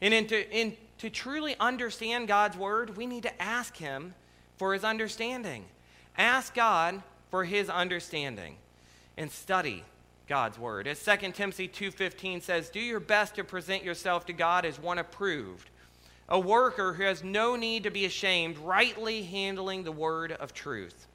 And 0.00 0.12
in 0.12 0.26
to, 0.28 0.50
in, 0.50 0.76
to 0.98 1.10
truly 1.10 1.56
understand 1.60 2.28
God's 2.28 2.56
word, 2.56 2.96
we 2.96 3.06
need 3.06 3.22
to 3.22 3.42
ask 3.42 3.76
Him 3.76 4.14
for 4.56 4.72
His 4.72 4.84
understanding. 4.84 5.64
Ask 6.18 6.54
God 6.54 7.02
for 7.30 7.44
his 7.44 7.68
understanding 7.68 8.56
and 9.16 9.30
study 9.30 9.84
God's 10.28 10.58
word. 10.58 10.86
As 10.86 10.98
2 10.98 11.34
Timothy 11.34 11.68
2:15 11.68 12.40
says, 12.40 12.68
"Do 12.68 12.80
your 12.80 13.00
best 13.00 13.36
to 13.36 13.44
present 13.44 13.84
yourself 13.84 14.26
to 14.26 14.32
God 14.32 14.64
as 14.64 14.78
one 14.78 14.98
approved, 14.98 15.70
a 16.28 16.38
worker 16.38 16.94
who 16.94 17.04
has 17.04 17.22
no 17.22 17.54
need 17.54 17.84
to 17.84 17.90
be 17.90 18.04
ashamed, 18.04 18.58
rightly 18.58 19.22
handling 19.22 19.84
the 19.84 19.92
word 19.92 20.32
of 20.32 20.52
truth." 20.52 21.06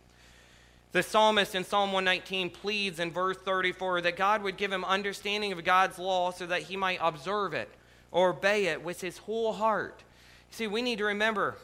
The 0.94 1.04
psalmist 1.04 1.56
in 1.56 1.64
Psalm 1.64 1.94
119 1.94 2.50
pleads 2.50 3.00
in 3.00 3.12
verse 3.12 3.38
34 3.38 4.02
that 4.02 4.18
God 4.18 4.44
would 4.44 4.58
give 4.58 4.74
him 4.74 4.84
understanding 4.84 5.52
of 5.52 5.64
God's 5.64 5.98
law 5.98 6.32
so 6.32 6.46
that 6.46 6.64
he 6.64 6.76
might 6.76 7.00
observe 7.02 7.54
it 7.54 7.70
or 8.12 8.32
obey 8.32 8.66
it 8.66 8.82
with 8.82 9.00
his 9.00 9.20
whole 9.20 9.54
heart. 9.54 10.04
See, 10.52 10.68
we 10.68 10.82
need 10.82 10.98
to 10.98 11.06
remember 11.06 11.58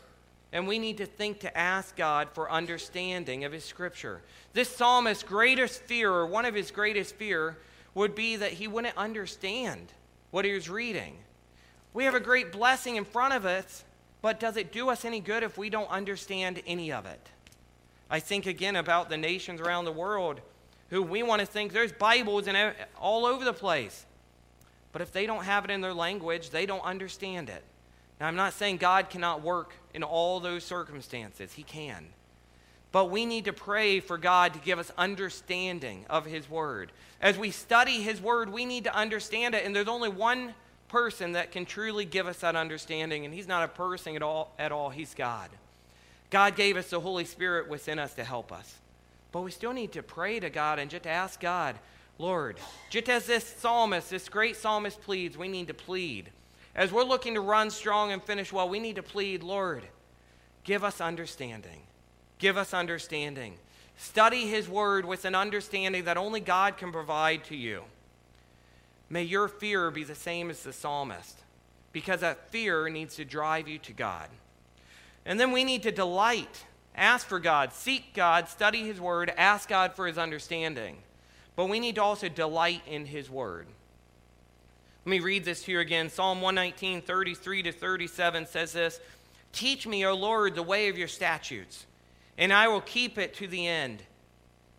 and 0.53 0.67
we 0.67 0.79
need 0.79 0.97
to 0.97 1.05
think 1.05 1.39
to 1.39 1.57
ask 1.57 1.95
God 1.95 2.29
for 2.33 2.49
understanding 2.49 3.43
of 3.43 3.51
His 3.51 3.65
Scripture. 3.65 4.21
This 4.53 4.75
psalmist's 4.75 5.23
greatest 5.23 5.81
fear, 5.83 6.12
or 6.12 6.25
one 6.25 6.45
of 6.45 6.55
his 6.55 6.71
greatest 6.71 7.15
fear, 7.15 7.57
would 7.93 8.15
be 8.15 8.36
that 8.36 8.53
he 8.53 8.67
wouldn't 8.67 8.97
understand 8.97 9.91
what 10.31 10.45
he 10.45 10.53
was 10.53 10.69
reading. 10.69 11.17
We 11.93 12.05
have 12.05 12.15
a 12.15 12.19
great 12.19 12.51
blessing 12.51 12.95
in 12.95 13.05
front 13.05 13.33
of 13.33 13.45
us, 13.45 13.83
but 14.21 14.39
does 14.39 14.57
it 14.57 14.71
do 14.71 14.89
us 14.89 15.05
any 15.05 15.19
good 15.19 15.43
if 15.43 15.57
we 15.57 15.69
don't 15.69 15.89
understand 15.89 16.62
any 16.65 16.91
of 16.91 17.05
it? 17.05 17.29
I 18.10 18.19
think 18.19 18.45
again 18.45 18.75
about 18.75 19.10
the 19.10 19.17
nations 19.17 19.60
around 19.62 19.86
the 19.86 19.91
world 19.91 20.41
who 20.89 21.01
we 21.03 21.23
want 21.23 21.41
to 21.41 21.45
think 21.45 21.73
there's 21.73 21.91
Bibles 21.91 22.47
and 22.47 22.73
all 22.99 23.25
over 23.25 23.43
the 23.43 23.53
place. 23.53 24.05
But 24.91 25.01
if 25.01 25.12
they 25.12 25.25
don't 25.25 25.43
have 25.43 25.65
it 25.65 25.71
in 25.71 25.81
their 25.81 25.93
language, 25.93 26.49
they 26.49 26.65
don't 26.65 26.83
understand 26.83 27.49
it. 27.49 27.63
Now, 28.19 28.27
I'm 28.27 28.36
not 28.36 28.53
saying 28.53 28.77
God 28.77 29.10
cannot 29.10 29.41
work 29.41 29.73
in 29.93 30.03
all 30.03 30.39
those 30.39 30.63
circumstances, 30.63 31.53
He 31.53 31.63
can. 31.63 32.08
But 32.91 33.12
we 33.12 33.25
need 33.25 33.45
to 33.45 33.53
pray 33.53 33.99
for 33.99 34.17
God 34.17 34.53
to 34.53 34.60
give 34.60 34.80
us 34.80 34.91
understanding 34.97 36.06
of 36.10 36.25
His 36.25 36.49
Word. 36.49 36.91
As 37.21 37.38
we 37.38 37.51
study 37.51 38.01
His 38.01 38.21
Word, 38.21 38.51
we 38.51 38.65
need 38.65 38.86
to 38.86 38.95
understand 38.95 39.56
it, 39.56 39.65
and 39.65 39.75
there's 39.75 39.88
only 39.88 40.10
one 40.10 40.53
person 40.88 41.34
that 41.34 41.51
can 41.51 41.65
truly 41.65 42.06
give 42.06 42.27
us 42.27 42.39
that 42.39 42.56
understanding, 42.56 43.25
and 43.25 43.34
He's 43.34 43.47
not 43.47 43.63
a 43.63 43.67
person 43.67 44.15
at 44.15 44.23
all, 44.23 44.53
at 44.58 44.71
all. 44.71 44.89
He's 44.89 45.13
God. 45.13 45.49
God 46.30 46.56
gave 46.56 46.75
us 46.75 46.89
the 46.89 46.99
Holy 46.99 47.25
Spirit 47.25 47.69
within 47.69 47.99
us 47.99 48.13
to 48.15 48.23
help 48.23 48.51
us. 48.51 48.75
But 49.32 49.41
we 49.41 49.51
still 49.51 49.73
need 49.73 49.91
to 49.93 50.03
pray 50.03 50.39
to 50.39 50.49
God 50.49 50.80
and 50.80 50.89
just 50.89 51.06
ask 51.06 51.39
God, 51.39 51.75
Lord, 52.17 52.58
just 52.89 53.10
as 53.10 53.27
this 53.27 53.43
psalmist, 53.43 54.10
this 54.10 54.27
great 54.30 54.56
psalmist 54.56 55.01
pleads, 55.01 55.38
we 55.38 55.47
need 55.47 55.67
to 55.67 55.73
plead. 55.73 56.30
As 56.77 56.91
we're 56.91 57.03
looking 57.03 57.33
to 57.33 57.41
run 57.41 57.71
strong 57.71 58.11
and 58.11 58.21
finish 58.21 58.53
well, 58.53 58.69
we 58.69 58.79
need 58.79 58.97
to 58.97 59.03
plead, 59.03 59.41
Lord, 59.41 59.83
give 60.63 60.83
us 60.83 61.01
understanding. 61.01 61.81
Give 62.37 62.55
us 62.55 62.71
understanding. 62.71 63.55
Study 63.97 64.47
His 64.47 64.69
Word 64.69 65.03
with 65.03 65.25
an 65.25 65.33
understanding 65.33 66.05
that 66.05 66.17
only 66.17 66.39
God 66.39 66.77
can 66.77 66.91
provide 66.91 67.43
to 67.45 67.55
you. 67.55 67.81
May 69.09 69.23
your 69.23 69.47
fear 69.47 69.89
be 69.89 70.03
the 70.03 70.13
same 70.13 70.51
as 70.51 70.61
the 70.61 70.71
psalmist, 70.71 71.39
because 71.93 72.19
that 72.19 72.51
fear 72.51 72.89
needs 72.89 73.15
to 73.15 73.25
drive 73.25 73.67
you 73.67 73.79
to 73.79 73.93
God. 73.93 74.29
And 75.25 75.39
then 75.39 75.51
we 75.51 75.63
need 75.63 75.81
to 75.83 75.91
delight. 75.91 76.65
Ask 76.95 77.25
for 77.25 77.39
God, 77.39 77.73
seek 77.73 78.13
God, 78.13 78.49
study 78.49 78.85
His 78.85 79.01
Word, 79.01 79.33
ask 79.35 79.67
God 79.67 79.93
for 79.93 80.05
His 80.05 80.19
understanding. 80.19 80.97
But 81.55 81.69
we 81.69 81.79
need 81.79 81.95
to 81.95 82.03
also 82.03 82.29
delight 82.29 82.83
in 82.85 83.07
His 83.07 83.31
Word. 83.31 83.65
Let 85.07 85.11
me 85.11 85.19
read 85.21 85.45
this 85.45 85.63
to 85.63 85.71
you 85.71 85.79
again. 85.79 86.09
Psalm 86.09 86.41
119, 86.41 87.01
33 87.01 87.63
to 87.63 87.71
37 87.71 88.45
says 88.45 88.73
this 88.73 88.99
Teach 89.53 89.87
me, 89.87 90.05
O 90.05 90.13
Lord, 90.13 90.53
the 90.53 90.61
way 90.61 90.89
of 90.89 90.97
your 90.97 91.07
statutes, 91.07 91.85
and 92.37 92.51
I 92.51 92.67
will 92.67 92.81
keep 92.81 93.17
it 93.17 93.33
to 93.35 93.47
the 93.47 93.65
end. 93.65 94.03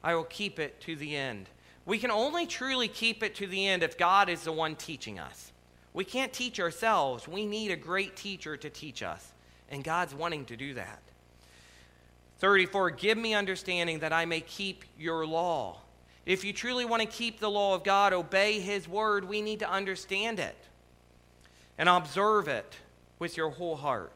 I 0.05 0.15
will 0.17 0.25
keep 0.25 0.59
it 0.59 0.83
to 0.83 0.97
the 0.97 1.17
end. 1.17 1.49
We 1.87 1.99
can 1.99 2.11
only 2.11 2.45
truly 2.47 2.89
keep 2.89 3.23
it 3.23 3.37
to 3.37 3.47
the 3.47 3.69
end 3.69 3.83
if 3.83 3.97
God 3.97 4.29
is 4.29 4.43
the 4.43 4.53
one 4.53 4.77
teaching 4.77 5.19
us. 5.19 5.51
We 5.95 6.05
can't 6.05 6.31
teach 6.31 6.61
ourselves. 6.61 7.27
We 7.27 7.47
need 7.47 7.71
a 7.71 7.77
great 7.77 8.15
teacher 8.15 8.55
to 8.59 8.69
teach 8.69 9.03
us, 9.03 9.33
and 9.71 9.83
God's 9.83 10.15
wanting 10.15 10.45
to 10.45 10.59
do 10.59 10.75
that. 10.75 11.01
34 12.41 12.91
Give 12.91 13.17
me 13.17 13.33
understanding 13.33 14.01
that 14.01 14.13
I 14.13 14.27
may 14.27 14.43
keep 14.43 14.85
your 14.99 15.27
law. 15.27 15.79
If 16.29 16.45
you 16.45 16.53
truly 16.53 16.85
want 16.85 17.01
to 17.01 17.09
keep 17.09 17.41
the 17.41 17.51
law 17.51 17.75
of 17.75 17.85
God, 17.85 18.13
obey 18.13 18.61
his 18.61 18.87
word, 18.87 19.27
we 19.27 19.41
need 19.41 19.61
to 19.61 19.71
understand 19.71 20.39
it 20.39 20.55
and 21.79 21.89
observe 21.89 22.49
it 22.49 22.77
with 23.19 23.39
your 23.39 23.49
whole 23.49 23.77
heart. 23.77 24.13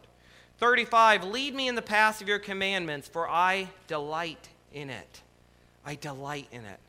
35 0.58 1.24
Lead 1.24 1.54
me 1.54 1.68
in 1.68 1.74
the 1.74 1.80
paths 1.80 2.20
of 2.20 2.28
your 2.28 2.38
commandments, 2.38 3.08
for 3.08 3.26
I 3.26 3.70
delight 3.86 4.50
in 4.74 4.90
it. 4.90 5.22
I 5.86 5.94
delight 5.94 6.48
in 6.52 6.66
it. 6.66 6.80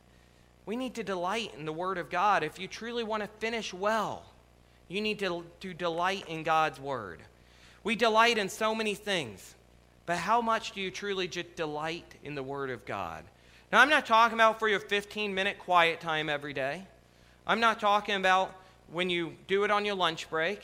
We 0.66 0.76
need 0.76 0.94
to 0.96 1.02
delight 1.02 1.52
in 1.56 1.64
the 1.64 1.72
word 1.72 1.96
of 1.96 2.10
God. 2.10 2.42
If 2.42 2.58
you 2.58 2.68
truly 2.68 3.02
want 3.02 3.22
to 3.22 3.28
finish 3.38 3.72
well, 3.72 4.26
you 4.88 5.00
need 5.00 5.20
to, 5.20 5.42
to 5.60 5.72
delight 5.72 6.28
in 6.28 6.42
God's 6.42 6.78
word. 6.78 7.20
We 7.82 7.96
delight 7.96 8.36
in 8.36 8.50
so 8.50 8.74
many 8.74 8.94
things. 8.94 9.54
But 10.04 10.18
how 10.18 10.42
much 10.42 10.72
do 10.72 10.82
you 10.82 10.90
truly 10.90 11.28
just 11.28 11.56
delight 11.56 12.14
in 12.22 12.34
the 12.34 12.42
Word 12.42 12.68
of 12.68 12.84
God? 12.84 13.24
Now, 13.74 13.80
I'm 13.80 13.90
not 13.90 14.06
talking 14.06 14.34
about 14.34 14.60
for 14.60 14.68
your 14.68 14.78
15 14.78 15.34
minute 15.34 15.58
quiet 15.58 16.00
time 16.00 16.28
every 16.28 16.52
day. 16.52 16.86
I'm 17.44 17.58
not 17.58 17.80
talking 17.80 18.14
about 18.14 18.54
when 18.92 19.10
you 19.10 19.34
do 19.48 19.64
it 19.64 19.72
on 19.72 19.84
your 19.84 19.96
lunch 19.96 20.30
break. 20.30 20.60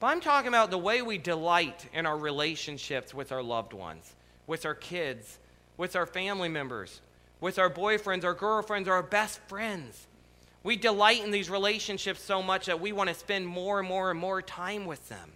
But 0.00 0.06
I'm 0.06 0.22
talking 0.22 0.48
about 0.48 0.70
the 0.70 0.78
way 0.78 1.02
we 1.02 1.18
delight 1.18 1.86
in 1.92 2.06
our 2.06 2.16
relationships 2.16 3.12
with 3.12 3.32
our 3.32 3.42
loved 3.42 3.74
ones, 3.74 4.14
with 4.46 4.64
our 4.64 4.74
kids, 4.74 5.38
with 5.76 5.94
our 5.94 6.06
family 6.06 6.48
members, 6.48 7.02
with 7.38 7.58
our 7.58 7.68
boyfriends, 7.68 8.24
our 8.24 8.32
girlfriends, 8.32 8.88
our 8.88 9.02
best 9.02 9.40
friends. 9.40 10.06
We 10.62 10.76
delight 10.76 11.22
in 11.22 11.30
these 11.30 11.50
relationships 11.50 12.22
so 12.22 12.42
much 12.42 12.64
that 12.64 12.80
we 12.80 12.92
want 12.92 13.10
to 13.10 13.14
spend 13.14 13.46
more 13.46 13.78
and 13.78 13.86
more 13.86 14.10
and 14.10 14.18
more 14.18 14.40
time 14.40 14.86
with 14.86 15.06
them. 15.10 15.32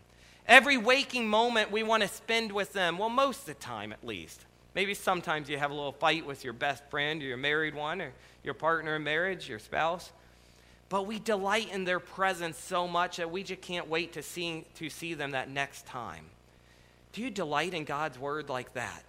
Every 0.49 0.79
waking 0.79 1.29
moment 1.29 1.71
we 1.71 1.83
want 1.83 2.05
to 2.05 2.09
spend 2.09 2.53
with 2.53 2.73
them, 2.73 2.97
well, 2.97 3.11
most 3.11 3.41
of 3.41 3.47
the 3.49 3.55
time 3.55 3.93
at 3.93 4.03
least. 4.03 4.47
Maybe 4.75 4.95
sometimes 4.95 5.49
you 5.49 5.59
have 5.59 5.71
a 5.71 5.75
little 5.75 5.93
fight 5.93 6.27
with 6.27 6.45
your 6.45 6.53
best 6.53 6.83
friend 6.91 7.23
or 7.23 7.27
your 7.27 7.37
married 7.37 7.75
one 7.75 8.01
or 8.01 8.13
your 8.43 8.55
partner 8.55 8.97
in 8.97 9.05
marriage, 9.05 9.49
your 9.49 9.59
spouse. 9.59 10.13
But 10.89 11.07
we 11.07 11.19
delight 11.19 11.73
in 11.73 11.85
their 11.85 12.01
presence 12.01 12.59
so 12.59 12.87
much 12.87 13.17
that 13.17 13.31
we 13.31 13.43
just 13.43 13.61
can't 13.61 13.89
wait 13.89 14.13
to 14.15 14.23
see, 14.23 14.65
to 14.77 14.89
see 14.89 15.15
them 15.15 15.33
that 15.33 15.51
next 15.51 15.87
time. 15.87 16.27
Do 17.13 17.23
you 17.23 17.31
delight 17.31 17.75
in 17.75 17.85
God's 17.85 18.19
word 18.19 18.49
like 18.49 18.75
that? 18.75 19.05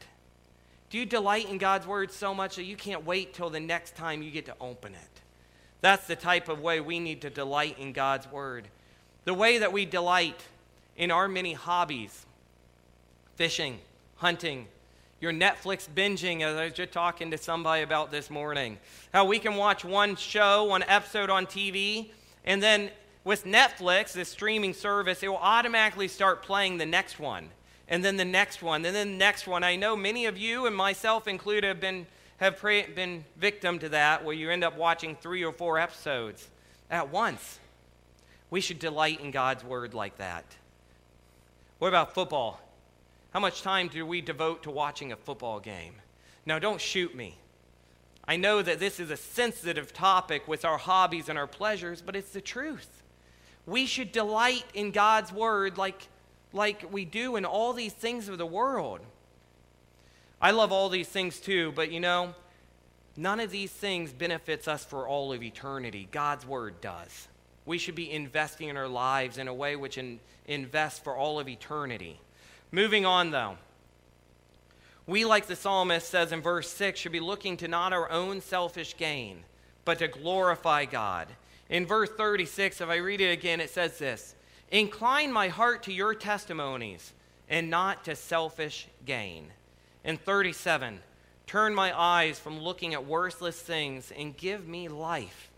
Do 0.90 0.98
you 0.98 1.06
delight 1.06 1.50
in 1.50 1.58
God's 1.58 1.88
word 1.88 2.12
so 2.12 2.34
much 2.34 2.58
that 2.58 2.64
you 2.64 2.76
can't 2.76 3.06
wait 3.06 3.34
till 3.34 3.50
the 3.50 3.60
next 3.60 3.96
time 3.96 4.22
you 4.22 4.32
get 4.32 4.46
to 4.46 4.56
open 4.62 4.94
it? 4.94 5.22
That's 5.82 6.06
the 6.08 6.16
type 6.16 6.50
of 6.50 6.62
way 6.62 6.80
we 6.80 7.00
need 7.00 7.22
to 7.22 7.30
delight 7.30 7.80
in 7.80 7.94
God's 7.94 8.32
word. 8.32 8.68
The 9.26 9.34
way 9.34 9.58
that 9.58 9.74
we 9.74 9.86
delight 9.86 10.40
in 10.96 11.12
our 11.12 11.28
many 11.28 11.54
hobbies 11.54 12.26
fishing, 13.36 13.80
hunting, 14.18 14.68
your 15.24 15.32
Netflix 15.32 15.88
binging, 15.88 16.42
as 16.42 16.58
I 16.58 16.66
was 16.66 16.74
just 16.74 16.92
talking 16.92 17.32
to 17.32 17.38
somebody 17.38 17.82
about 17.82 18.12
this 18.12 18.30
morning. 18.30 18.78
How 19.14 19.24
we 19.24 19.40
can 19.40 19.56
watch 19.56 19.86
one 19.86 20.18
show, 20.18 20.66
one 20.66 20.84
episode 20.84 21.30
on 21.30 21.46
TV, 21.46 22.10
and 22.44 22.62
then 22.62 22.92
with 23.24 23.46
Netflix, 23.46 24.12
this 24.12 24.28
streaming 24.28 24.74
service, 24.74 25.24
it 25.24 25.30
will 25.30 25.38
automatically 25.38 26.10
start 26.10 26.44
playing 26.44 26.78
the 26.78 26.86
next 26.86 27.22
one, 27.22 27.52
and 27.88 28.04
then 28.04 28.18
the 28.18 28.26
next 28.26 28.62
one, 28.62 28.84
and 28.84 28.94
then 28.94 29.12
the 29.12 29.18
next 29.18 29.48
one. 29.48 29.64
I 29.64 29.78
know 29.78 29.96
many 29.96 30.26
of 30.26 30.38
you, 30.38 30.66
and 30.66 30.76
myself 30.76 31.26
included, 31.26 31.70
have 31.70 31.80
been, 31.80 32.06
have 32.42 32.62
been 32.62 33.24
victim 33.38 33.80
to 33.80 33.88
that, 33.88 34.26
where 34.26 34.36
you 34.36 34.50
end 34.50 34.66
up 34.66 34.76
watching 34.76 35.16
three 35.16 35.42
or 35.42 35.54
four 35.54 35.80
episodes 35.80 36.50
at 36.92 37.10
once. 37.10 37.60
We 38.50 38.60
should 38.60 38.78
delight 38.78 39.22
in 39.22 39.32
God's 39.32 39.64
word 39.64 39.94
like 39.94 40.18
that. 40.18 40.44
What 41.80 41.88
about 41.88 42.14
football? 42.14 42.60
How 43.34 43.40
much 43.40 43.64
time 43.64 43.88
do 43.88 44.06
we 44.06 44.22
devote 44.22 44.62
to 44.64 44.70
watching 44.70 45.12
a 45.12 45.16
football 45.16 45.60
game? 45.60 45.96
Now, 46.46 46.60
don't 46.60 46.80
shoot 46.80 47.16
me. 47.16 47.40
I 48.28 48.38
know 48.38 48.62
that 48.62 48.80
this 48.80 49.00
is 49.00 49.10
a 49.10 49.18
sensitive 49.18 49.92
topic 49.92 50.48
with 50.48 50.64
our 50.64 50.78
hobbies 50.78 51.30
and 51.30 51.38
our 51.40 51.48
pleasures, 51.48 52.04
but 52.04 52.16
it's 52.16 52.30
the 52.30 52.42
truth. 52.42 53.02
We 53.66 53.88
should 53.88 54.12
delight 54.12 54.66
in 54.76 54.92
God's 54.92 55.34
word 55.34 55.80
like, 55.80 56.10
like 56.54 56.94
we 56.94 57.06
do 57.06 57.36
in 57.36 57.44
all 57.44 57.74
these 57.74 57.92
things 57.92 58.30
of 58.30 58.38
the 58.38 58.46
world. 58.46 59.00
I 60.40 60.52
love 60.52 60.72
all 60.72 60.90
these 60.90 61.10
things 61.10 61.40
too, 61.40 61.72
but 61.76 61.92
you 61.92 62.00
know, 62.00 62.36
none 63.18 63.40
of 63.40 63.50
these 63.50 63.72
things 63.72 64.14
benefits 64.14 64.68
us 64.68 64.86
for 64.86 65.08
all 65.08 65.34
of 65.34 65.42
eternity. 65.42 66.08
God's 66.12 66.46
word 66.46 66.80
does. 66.82 67.28
We 67.66 67.80
should 67.80 67.96
be 67.96 68.12
investing 68.12 68.70
in 68.70 68.78
our 68.78 68.88
lives 68.88 69.40
in 69.40 69.48
a 69.48 69.54
way 69.54 69.76
which 69.76 69.98
in, 69.98 70.20
invests 70.46 71.00
for 71.00 71.16
all 71.16 71.40
of 71.40 71.50
eternity. 71.50 72.20
Moving 72.74 73.06
on, 73.06 73.30
though. 73.30 73.58
We, 75.06 75.26
like 75.26 75.46
the 75.46 75.56
psalmist 75.56 76.10
says 76.10 76.32
in 76.32 76.42
verse 76.42 76.68
6, 76.72 77.00
should 77.00 77.12
be 77.12 77.20
looking 77.20 77.56
to 77.58 77.68
not 77.68 77.94
our 77.94 78.10
own 78.10 78.42
selfish 78.42 78.98
gain, 78.98 79.44
but 79.86 80.00
to 80.00 80.08
glorify 80.08 80.86
God. 80.86 81.28
In 81.70 81.86
verse 81.86 82.10
36, 82.10 82.82
if 82.82 82.90
I 82.90 82.96
read 82.96 83.22
it 83.22 83.32
again, 83.32 83.62
it 83.62 83.70
says 83.70 84.00
this 84.00 84.34
Incline 84.72 85.32
my 85.32 85.50
heart 85.50 85.84
to 85.84 85.94
your 85.94 86.16
testimonies 86.16 87.14
and 87.48 87.70
not 87.70 88.06
to 88.06 88.16
selfish 88.16 88.88
gain. 89.06 89.52
In 90.04 90.18
37, 90.18 91.00
turn 91.46 91.76
my 91.76 91.96
eyes 91.96 92.40
from 92.40 92.60
looking 92.60 92.96
at 92.96 93.06
worthless 93.06 93.60
things 93.62 94.12
and 94.18 94.36
give 94.36 94.68
me 94.68 94.88
life 94.88 95.52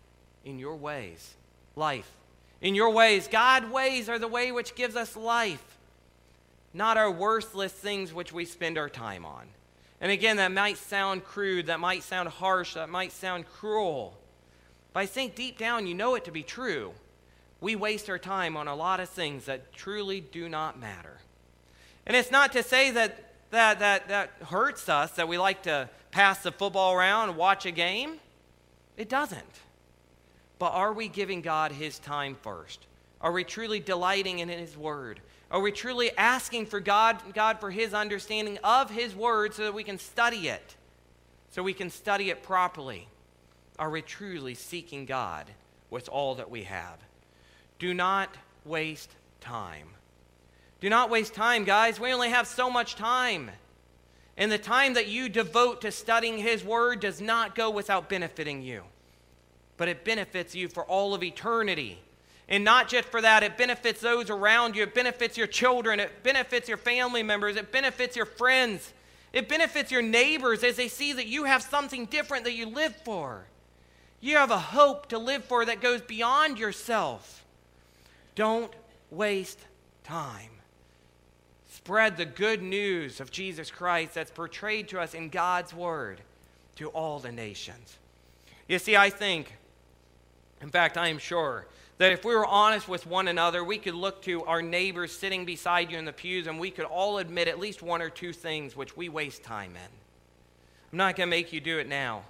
in 0.44 0.58
your 0.58 0.76
ways 0.76 1.34
life. 1.76 2.12
In 2.60 2.74
your 2.74 2.90
ways, 2.90 3.26
God 3.26 3.70
ways 3.70 4.10
are 4.10 4.18
the 4.18 4.28
way 4.28 4.52
which 4.52 4.74
gives 4.74 4.96
us 4.96 5.16
life, 5.16 5.75
not 6.76 6.96
our 6.96 7.10
worthless 7.10 7.72
things 7.72 8.12
which 8.12 8.32
we 8.32 8.44
spend 8.44 8.76
our 8.76 8.88
time 8.88 9.24
on. 9.24 9.46
And 10.00 10.12
again, 10.12 10.36
that 10.36 10.52
might 10.52 10.76
sound 10.76 11.24
crude, 11.24 11.66
that 11.66 11.80
might 11.80 12.02
sound 12.02 12.28
harsh, 12.28 12.74
that 12.74 12.90
might 12.90 13.12
sound 13.12 13.46
cruel. 13.46 14.16
But 14.92 15.00
I 15.00 15.06
think 15.06 15.34
deep 15.34 15.58
down 15.58 15.86
you 15.86 15.94
know 15.94 16.14
it 16.14 16.24
to 16.26 16.30
be 16.30 16.42
true. 16.42 16.92
We 17.60 17.76
waste 17.76 18.10
our 18.10 18.18
time 18.18 18.56
on 18.56 18.68
a 18.68 18.74
lot 18.74 19.00
of 19.00 19.08
things 19.08 19.46
that 19.46 19.72
truly 19.72 20.20
do 20.20 20.48
not 20.48 20.78
matter. 20.78 21.18
And 22.06 22.14
it's 22.16 22.30
not 22.30 22.52
to 22.52 22.62
say 22.62 22.90
that 22.90 23.22
that, 23.50 23.78
that, 23.78 24.08
that 24.08 24.30
hurts 24.48 24.88
us, 24.88 25.12
that 25.12 25.28
we 25.28 25.38
like 25.38 25.62
to 25.62 25.88
pass 26.10 26.42
the 26.42 26.52
football 26.52 26.92
around 26.92 27.30
and 27.30 27.38
watch 27.38 27.64
a 27.64 27.70
game. 27.70 28.16
It 28.96 29.08
doesn't. 29.08 29.42
But 30.58 30.72
are 30.72 30.92
we 30.92 31.08
giving 31.08 31.42
God 31.42 31.72
his 31.72 31.98
time 31.98 32.36
first? 32.42 32.86
Are 33.20 33.32
we 33.32 33.44
truly 33.44 33.80
delighting 33.80 34.40
in 34.40 34.48
his 34.48 34.76
word? 34.76 35.20
Are 35.50 35.60
we 35.60 35.72
truly 35.72 36.10
asking 36.16 36.66
for 36.66 36.80
God, 36.80 37.22
God 37.34 37.60
for 37.60 37.70
his 37.70 37.94
understanding 37.94 38.58
of 38.64 38.90
his 38.90 39.14
word 39.14 39.54
so 39.54 39.64
that 39.64 39.74
we 39.74 39.84
can 39.84 39.98
study 39.98 40.48
it? 40.48 40.76
So 41.50 41.62
we 41.62 41.72
can 41.72 41.90
study 41.90 42.30
it 42.30 42.42
properly? 42.42 43.08
Are 43.78 43.90
we 43.90 44.02
truly 44.02 44.54
seeking 44.54 45.06
God 45.06 45.46
with 45.90 46.08
all 46.08 46.34
that 46.36 46.50
we 46.50 46.64
have? 46.64 46.98
Do 47.78 47.94
not 47.94 48.36
waste 48.64 49.10
time. 49.40 49.88
Do 50.80 50.90
not 50.90 51.10
waste 51.10 51.34
time, 51.34 51.64
guys. 51.64 52.00
We 52.00 52.12
only 52.12 52.30
have 52.30 52.46
so 52.46 52.68
much 52.68 52.96
time. 52.96 53.50
And 54.36 54.50
the 54.50 54.58
time 54.58 54.94
that 54.94 55.08
you 55.08 55.28
devote 55.28 55.80
to 55.82 55.92
studying 55.92 56.38
His 56.38 56.64
Word 56.64 57.00
does 57.00 57.20
not 57.20 57.54
go 57.54 57.70
without 57.70 58.08
benefiting 58.08 58.60
you 58.60 58.82
but 59.76 59.88
it 59.88 60.04
benefits 60.04 60.54
you 60.54 60.68
for 60.68 60.84
all 60.84 61.14
of 61.14 61.22
eternity. 61.22 61.98
And 62.48 62.62
not 62.64 62.88
just 62.88 63.08
for 63.08 63.20
that, 63.20 63.42
it 63.42 63.58
benefits 63.58 64.00
those 64.00 64.30
around 64.30 64.76
you, 64.76 64.84
it 64.84 64.94
benefits 64.94 65.36
your 65.36 65.48
children, 65.48 65.98
it 65.98 66.22
benefits 66.22 66.68
your 66.68 66.78
family 66.78 67.22
members, 67.22 67.56
it 67.56 67.72
benefits 67.72 68.16
your 68.16 68.26
friends, 68.26 68.92
it 69.32 69.48
benefits 69.48 69.90
your 69.90 70.02
neighbors 70.02 70.62
as 70.62 70.76
they 70.76 70.88
see 70.88 71.12
that 71.12 71.26
you 71.26 71.44
have 71.44 71.62
something 71.62 72.06
different 72.06 72.44
that 72.44 72.54
you 72.54 72.66
live 72.66 72.94
for. 73.04 73.46
You 74.20 74.36
have 74.36 74.50
a 74.50 74.58
hope 74.58 75.08
to 75.08 75.18
live 75.18 75.44
for 75.44 75.64
that 75.64 75.80
goes 75.80 76.00
beyond 76.00 76.58
yourself. 76.58 77.44
Don't 78.34 78.72
waste 79.10 79.60
time. 80.04 80.50
Spread 81.68 82.16
the 82.16 82.24
good 82.24 82.62
news 82.62 83.20
of 83.20 83.30
Jesus 83.30 83.70
Christ 83.70 84.14
that's 84.14 84.30
portrayed 84.30 84.88
to 84.88 85.00
us 85.00 85.14
in 85.14 85.28
God's 85.28 85.74
Word 85.74 86.20
to 86.76 86.88
all 86.90 87.18
the 87.18 87.32
nations. 87.32 87.98
You 88.68 88.78
see, 88.78 88.96
I 88.96 89.10
think 89.10 89.52
in 90.62 90.70
fact, 90.70 90.96
I 90.96 91.08
am 91.08 91.18
sure 91.18 91.66
That 91.98 92.12
if 92.12 92.24
we 92.24 92.34
were 92.34 92.46
honest 92.46 92.88
with 92.88 93.06
one 93.06 93.28
another, 93.28 93.64
we 93.64 93.78
could 93.78 93.94
look 93.94 94.20
to 94.22 94.44
our 94.44 94.60
neighbors 94.60 95.16
sitting 95.16 95.46
beside 95.46 95.90
you 95.90 95.98
in 95.98 96.04
the 96.04 96.12
pews 96.12 96.46
and 96.46 96.60
we 96.60 96.70
could 96.70 96.84
all 96.84 97.18
admit 97.18 97.48
at 97.48 97.58
least 97.58 97.82
one 97.82 98.02
or 98.02 98.10
two 98.10 98.32
things 98.32 98.76
which 98.76 98.96
we 98.96 99.08
waste 99.08 99.42
time 99.42 99.72
in. 99.72 99.90
I'm 100.92 100.98
not 100.98 101.16
going 101.16 101.28
to 101.28 101.30
make 101.30 101.52
you 101.52 101.60
do 101.60 101.78
it 101.78 101.88
now, 101.88 102.24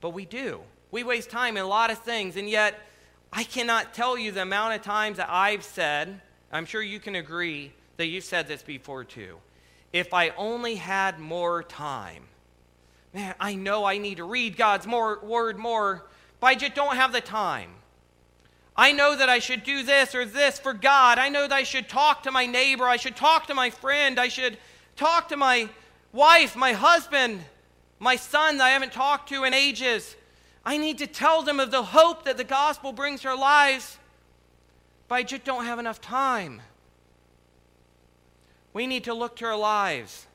but 0.00 0.10
we 0.10 0.24
do. 0.24 0.60
We 0.90 1.04
waste 1.04 1.30
time 1.30 1.56
in 1.56 1.62
a 1.62 1.68
lot 1.68 1.90
of 1.90 1.98
things, 1.98 2.36
and 2.36 2.48
yet 2.48 2.78
I 3.32 3.44
cannot 3.44 3.94
tell 3.94 4.18
you 4.18 4.32
the 4.32 4.42
amount 4.42 4.74
of 4.74 4.82
times 4.82 5.18
that 5.18 5.28
I've 5.30 5.62
said, 5.62 6.20
I'm 6.50 6.64
sure 6.64 6.82
you 6.82 6.98
can 6.98 7.14
agree 7.14 7.72
that 7.98 8.06
you've 8.06 8.24
said 8.24 8.48
this 8.48 8.62
before 8.62 9.04
too. 9.04 9.36
If 9.92 10.12
I 10.12 10.30
only 10.30 10.76
had 10.76 11.18
more 11.18 11.62
time. 11.62 12.24
Man, 13.14 13.34
I 13.40 13.54
know 13.54 13.84
I 13.84 13.98
need 13.98 14.16
to 14.18 14.24
read 14.24 14.56
God's 14.56 14.86
more, 14.86 15.18
word 15.20 15.58
more, 15.58 16.06
but 16.40 16.48
I 16.48 16.54
just 16.54 16.74
don't 16.74 16.96
have 16.96 17.12
the 17.12 17.20
time. 17.20 17.70
I 18.80 18.92
know 18.92 19.16
that 19.16 19.28
I 19.28 19.40
should 19.40 19.64
do 19.64 19.82
this 19.82 20.14
or 20.14 20.24
this 20.24 20.60
for 20.60 20.72
God. 20.72 21.18
I 21.18 21.30
know 21.30 21.48
that 21.48 21.52
I 21.52 21.64
should 21.64 21.88
talk 21.88 22.22
to 22.22 22.30
my 22.30 22.46
neighbor. 22.46 22.84
I 22.84 22.96
should 22.96 23.16
talk 23.16 23.48
to 23.48 23.54
my 23.54 23.70
friend. 23.70 24.20
I 24.20 24.28
should 24.28 24.56
talk 24.94 25.28
to 25.30 25.36
my 25.36 25.68
wife, 26.12 26.54
my 26.54 26.72
husband, 26.72 27.40
my 27.98 28.14
son 28.14 28.58
that 28.58 28.64
I 28.64 28.70
haven't 28.70 28.92
talked 28.92 29.30
to 29.30 29.42
in 29.42 29.52
ages. 29.52 30.14
I 30.64 30.78
need 30.78 30.98
to 30.98 31.08
tell 31.08 31.42
them 31.42 31.58
of 31.58 31.72
the 31.72 31.82
hope 31.82 32.24
that 32.24 32.36
the 32.36 32.44
gospel 32.44 32.92
brings 32.92 33.22
to 33.22 33.28
our 33.28 33.36
lives, 33.36 33.98
but 35.08 35.16
I 35.16 35.22
just 35.24 35.42
don't 35.42 35.64
have 35.64 35.80
enough 35.80 36.00
time. 36.00 36.62
We 38.72 38.86
need 38.86 39.04
to 39.04 39.14
look 39.14 39.34
to 39.36 39.46
our 39.46 39.56
lives 39.56 40.28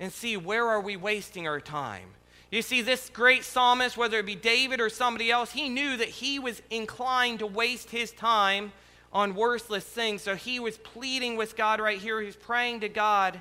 and 0.00 0.12
see 0.12 0.36
where 0.36 0.66
are 0.66 0.80
we 0.80 0.96
wasting 0.96 1.46
our 1.46 1.60
time. 1.60 2.08
You 2.50 2.62
see, 2.62 2.82
this 2.82 3.10
great 3.10 3.44
psalmist, 3.44 3.96
whether 3.96 4.18
it 4.18 4.26
be 4.26 4.34
David 4.34 4.80
or 4.80 4.88
somebody 4.88 5.30
else, 5.30 5.52
he 5.52 5.68
knew 5.68 5.96
that 5.96 6.08
he 6.08 6.38
was 6.40 6.60
inclined 6.68 7.38
to 7.38 7.46
waste 7.46 7.90
his 7.90 8.10
time 8.10 8.72
on 9.12 9.34
worthless 9.34 9.84
things. 9.84 10.22
So 10.22 10.34
he 10.34 10.58
was 10.58 10.76
pleading 10.76 11.36
with 11.36 11.56
God 11.56 11.80
right 11.80 11.98
here. 11.98 12.20
He's 12.20 12.36
praying 12.36 12.80
to 12.80 12.88
God, 12.88 13.40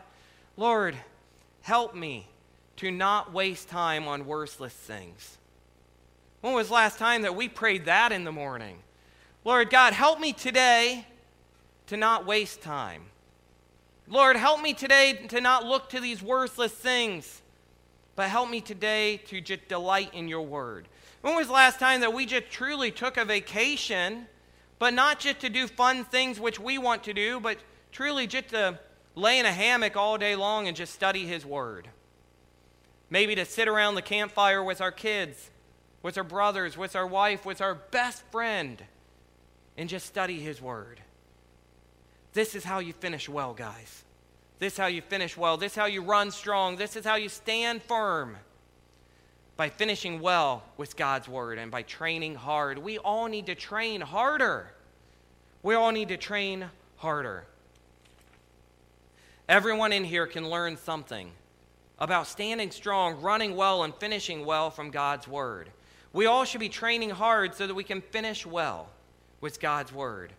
Lord, 0.57 0.95
help 1.61 1.95
me 1.95 2.27
to 2.77 2.91
not 2.91 3.33
waste 3.33 3.67
time 3.67 4.07
on 4.07 4.25
worthless 4.27 4.73
things. 4.73 5.37
When 6.41 6.53
was 6.53 6.69
last 6.69 6.99
time 6.99 7.23
that 7.23 7.35
we 7.35 7.49
prayed 7.49 7.85
that 7.85 8.11
in 8.11 8.23
the 8.23 8.31
morning? 8.31 8.77
Lord 9.43 9.69
God, 9.69 9.93
help 9.93 10.19
me 10.19 10.33
today 10.33 11.05
to 11.87 11.97
not 11.97 12.25
waste 12.25 12.61
time. 12.61 13.03
Lord, 14.07 14.35
help 14.35 14.61
me 14.61 14.73
today 14.73 15.13
to 15.29 15.41
not 15.41 15.65
look 15.65 15.89
to 15.89 15.99
these 15.99 16.21
worthless 16.21 16.71
things 16.71 17.41
but 18.19 18.29
help 18.29 18.49
me 18.49 18.59
today 18.59 19.15
to 19.15 19.39
just 19.39 19.65
delight 19.69 20.13
in 20.13 20.27
your 20.27 20.41
word. 20.41 20.89
When 21.21 21.37
was 21.37 21.47
the 21.47 21.53
last 21.53 21.79
time 21.79 22.01
that 22.01 22.11
we 22.13 22.25
just 22.25 22.49
truly 22.49 22.91
took 22.91 23.15
a 23.15 23.23
vacation, 23.23 24.27
but 24.77 24.93
not 24.93 25.21
just 25.21 25.39
to 25.39 25.49
do 25.49 25.67
fun 25.67 26.03
things 26.03 26.37
which 26.37 26.59
we 26.59 26.77
want 26.77 27.05
to 27.05 27.13
do, 27.13 27.39
but 27.39 27.59
truly 27.93 28.27
just 28.27 28.49
to 28.49 28.77
lay 29.15 29.39
in 29.39 29.45
a 29.45 29.53
hammock 29.53 29.95
all 29.95 30.17
day 30.17 30.35
long 30.35 30.67
and 30.67 30.75
just 30.75 30.93
study 30.93 31.25
his 31.25 31.45
word? 31.45 31.87
Maybe 33.09 33.35
to 33.35 33.45
sit 33.45 33.69
around 33.69 33.95
the 33.95 34.01
campfire 34.01 34.61
with 34.61 34.81
our 34.81 34.91
kids, 34.91 35.49
with 36.03 36.17
our 36.17 36.25
brothers, 36.25 36.77
with 36.77 36.97
our 36.97 37.07
wife, 37.07 37.45
with 37.45 37.61
our 37.61 37.73
best 37.73 38.23
friend, 38.33 38.83
and 39.77 39.87
just 39.87 40.05
study 40.05 40.41
his 40.41 40.61
word. 40.61 40.99
This 42.33 42.53
is 42.53 42.65
how 42.65 42.79
you 42.79 42.91
finish 42.91 43.29
well, 43.29 43.53
guys. 43.53 44.03
This 44.59 44.73
is 44.73 44.79
how 44.79 44.87
you 44.87 45.01
finish 45.01 45.37
well. 45.37 45.55
This 45.55 45.71
is 45.71 45.77
how 45.77 45.85
you 45.85 46.01
run 46.01 46.31
strong. 46.31 46.75
This 46.75 46.97
is 46.97 47.05
how 47.05 47.15
you 47.15 47.29
stand 47.29 47.81
firm. 47.81 48.35
By 49.55 49.69
finishing 49.69 50.19
well 50.19 50.63
with 50.77 50.95
God's 50.95 51.27
word 51.27 51.57
and 51.57 51.71
by 51.71 51.81
training 51.81 52.35
hard. 52.35 52.77
We 52.77 52.97
all 52.97 53.27
need 53.27 53.45
to 53.47 53.55
train 53.55 54.01
harder. 54.01 54.71
We 55.63 55.75
all 55.75 55.91
need 55.91 56.09
to 56.09 56.17
train 56.17 56.65
harder. 56.97 57.45
Everyone 59.47 59.91
in 59.91 60.03
here 60.03 60.27
can 60.27 60.49
learn 60.49 60.77
something 60.77 61.31
about 61.97 62.27
standing 62.27 62.71
strong, 62.71 63.21
running 63.21 63.55
well, 63.55 63.83
and 63.83 63.93
finishing 63.95 64.45
well 64.45 64.69
from 64.71 64.91
God's 64.91 65.27
word. 65.27 65.69
We 66.13 66.25
all 66.25 66.45
should 66.45 66.61
be 66.61 66.69
training 66.69 67.09
hard 67.09 67.55
so 67.55 67.67
that 67.67 67.73
we 67.73 67.83
can 67.83 68.01
finish 68.01 68.45
well 68.45 68.89
with 69.41 69.59
God's 69.59 69.91
word. 69.91 70.31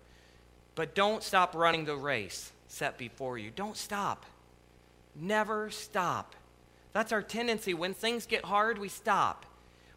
But 0.75 0.95
don't 0.95 1.23
stop 1.23 1.55
running 1.55 1.85
the 1.85 1.97
race 1.97 2.53
set 2.71 2.97
before 2.97 3.37
you. 3.37 3.51
Don't 3.51 3.77
stop. 3.77 4.25
Never 5.15 5.71
stop. 5.71 6.37
That's 6.93 7.13
our 7.13 7.23
tendency. 7.23 7.75
When 7.75 7.95
things 7.95 8.27
get 8.27 8.45
hard, 8.45 8.79
we 8.79 8.89
stop. 8.89 9.45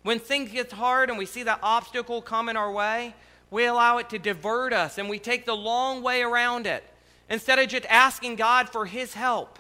When 0.02 0.20
things 0.20 0.52
get 0.52 0.72
hard 0.72 1.10
and 1.10 1.18
we 1.18 1.26
see 1.26 1.44
that 1.44 1.60
obstacle 1.64 2.22
coming 2.22 2.58
our 2.58 2.72
way, 2.72 3.16
we 3.52 3.66
allow 3.66 4.00
it 4.00 4.10
to 4.10 4.20
divert 4.20 4.74
us 4.74 4.98
and 4.98 5.08
we 5.08 5.20
take 5.20 5.46
the 5.46 5.56
long 5.56 6.02
way 6.02 6.24
around 6.24 6.66
it 6.68 6.84
instead 7.30 7.60
of 7.60 7.70
just 7.70 7.86
asking 7.86 8.36
God 8.36 8.70
for 8.70 8.86
His 8.86 9.14
help 9.14 9.60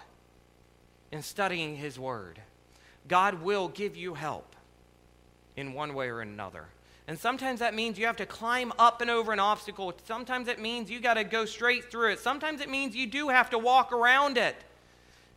and 1.11 1.23
studying 1.23 1.75
His 1.75 1.99
Word. 1.99 2.39
God 3.07 3.41
will 3.41 3.67
give 3.67 3.95
you 3.95 4.15
help 4.15 4.55
in 5.55 5.73
one 5.73 5.93
way 5.93 6.09
or 6.09 6.21
another. 6.21 6.65
And 7.07 7.19
sometimes 7.19 7.59
that 7.59 7.73
means 7.73 7.99
you 7.99 8.05
have 8.05 8.17
to 8.17 8.25
climb 8.25 8.71
up 8.79 9.01
and 9.01 9.09
over 9.09 9.33
an 9.33 9.39
obstacle. 9.39 9.93
Sometimes 10.05 10.47
it 10.47 10.59
means 10.59 10.89
you 10.89 11.01
got 11.01 11.15
to 11.15 11.23
go 11.23 11.43
straight 11.45 11.91
through 11.91 12.11
it. 12.11 12.19
Sometimes 12.19 12.61
it 12.61 12.69
means 12.69 12.95
you 12.95 13.07
do 13.07 13.29
have 13.29 13.49
to 13.49 13.57
walk 13.57 13.91
around 13.91 14.37
it. 14.37 14.55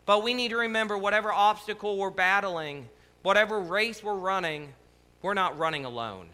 But 0.05 0.23
we 0.23 0.33
need 0.33 0.51
to 0.51 0.57
remember 0.59 0.97
whatever 0.97 1.33
obstacle 1.33 1.97
we're 1.97 2.11
battling, 2.11 2.89
whatever 3.23 3.59
race 3.59 4.03
we're 4.03 4.15
running, 4.15 4.73
we're 5.23 5.35
not 5.35 5.59
running 5.59 5.85
alone. 5.85 6.29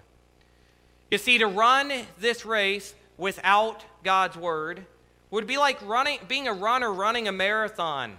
You 1.11 1.16
see, 1.16 1.38
to 1.38 1.47
run 1.47 1.90
this 2.21 2.45
race 2.45 2.95
without 3.16 3.85
God's 4.05 4.37
word 4.37 4.85
would 5.31 5.47
be 5.47 5.57
like 5.57 5.81
running, 5.87 6.18
being 6.29 6.47
a 6.47 6.53
runner 6.53 6.92
running 6.92 7.27
a 7.27 7.33
marathon 7.33 8.18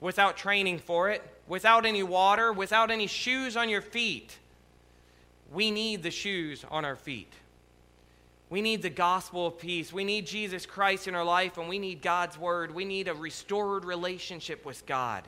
without 0.00 0.38
training 0.38 0.78
for 0.78 1.10
it, 1.10 1.22
without 1.46 1.84
any 1.84 2.02
water, 2.02 2.50
without 2.54 2.90
any 2.90 3.06
shoes 3.06 3.54
on 3.54 3.68
your 3.68 3.82
feet 3.82 4.38
we 5.52 5.70
need 5.70 6.02
the 6.02 6.10
shoes 6.10 6.64
on 6.70 6.84
our 6.84 6.96
feet. 6.96 7.32
We 8.50 8.62
need 8.62 8.82
the 8.82 8.90
gospel 8.90 9.46
of 9.46 9.58
peace. 9.58 9.92
We 9.92 10.04
need 10.04 10.26
Jesus 10.26 10.66
Christ 10.66 11.08
in 11.08 11.14
our 11.14 11.24
life, 11.24 11.58
and 11.58 11.68
we 11.68 11.78
need 11.78 12.02
God's 12.02 12.38
word. 12.38 12.74
We 12.74 12.84
need 12.84 13.08
a 13.08 13.14
restored 13.14 13.84
relationship 13.84 14.64
with 14.64 14.86
God. 14.86 15.24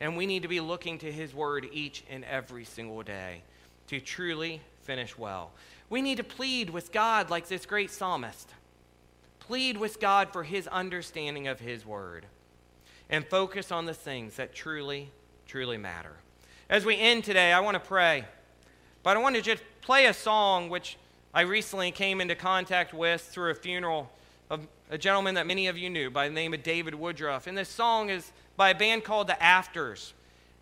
And 0.00 0.16
we 0.16 0.26
need 0.26 0.42
to 0.42 0.48
be 0.48 0.60
looking 0.60 0.98
to 0.98 1.12
his 1.12 1.34
word 1.34 1.68
each 1.72 2.04
and 2.10 2.24
every 2.24 2.64
single 2.64 3.02
day 3.02 3.42
to 3.88 4.00
truly 4.00 4.60
finish 4.82 5.16
well. 5.16 5.52
We 5.88 6.02
need 6.02 6.16
to 6.16 6.24
plead 6.24 6.70
with 6.70 6.90
God 6.90 7.30
like 7.30 7.46
this 7.48 7.66
great 7.66 7.90
psalmist. 7.90 8.50
Plead 9.38 9.76
with 9.76 10.00
God 10.00 10.32
for 10.32 10.42
his 10.42 10.66
understanding 10.68 11.48
of 11.48 11.60
his 11.60 11.84
word 11.84 12.26
and 13.10 13.26
focus 13.26 13.70
on 13.70 13.84
the 13.84 13.94
things 13.94 14.36
that 14.36 14.54
truly, 14.54 15.10
truly 15.46 15.76
matter. 15.76 16.16
As 16.68 16.84
we 16.84 16.96
end 16.96 17.24
today, 17.24 17.52
I 17.52 17.60
want 17.60 17.74
to 17.74 17.80
pray. 17.80 18.24
But 19.04 19.18
I 19.18 19.20
want 19.20 19.36
to 19.36 19.42
just 19.42 19.62
play 19.82 20.06
a 20.06 20.14
song 20.14 20.70
which 20.70 20.96
I 21.34 21.42
recently 21.42 21.92
came 21.92 22.22
into 22.22 22.34
contact 22.34 22.94
with 22.94 23.20
through 23.20 23.50
a 23.50 23.54
funeral 23.54 24.10
of 24.48 24.66
a 24.90 24.96
gentleman 24.96 25.34
that 25.34 25.46
many 25.46 25.66
of 25.66 25.76
you 25.76 25.90
knew 25.90 26.10
by 26.10 26.26
the 26.26 26.34
name 26.34 26.54
of 26.54 26.62
David 26.62 26.94
Woodruff. 26.94 27.46
And 27.46 27.56
this 27.56 27.68
song 27.68 28.08
is 28.08 28.32
by 28.56 28.70
a 28.70 28.74
band 28.74 29.04
called 29.04 29.26
The 29.26 29.40
Afters. 29.42 30.14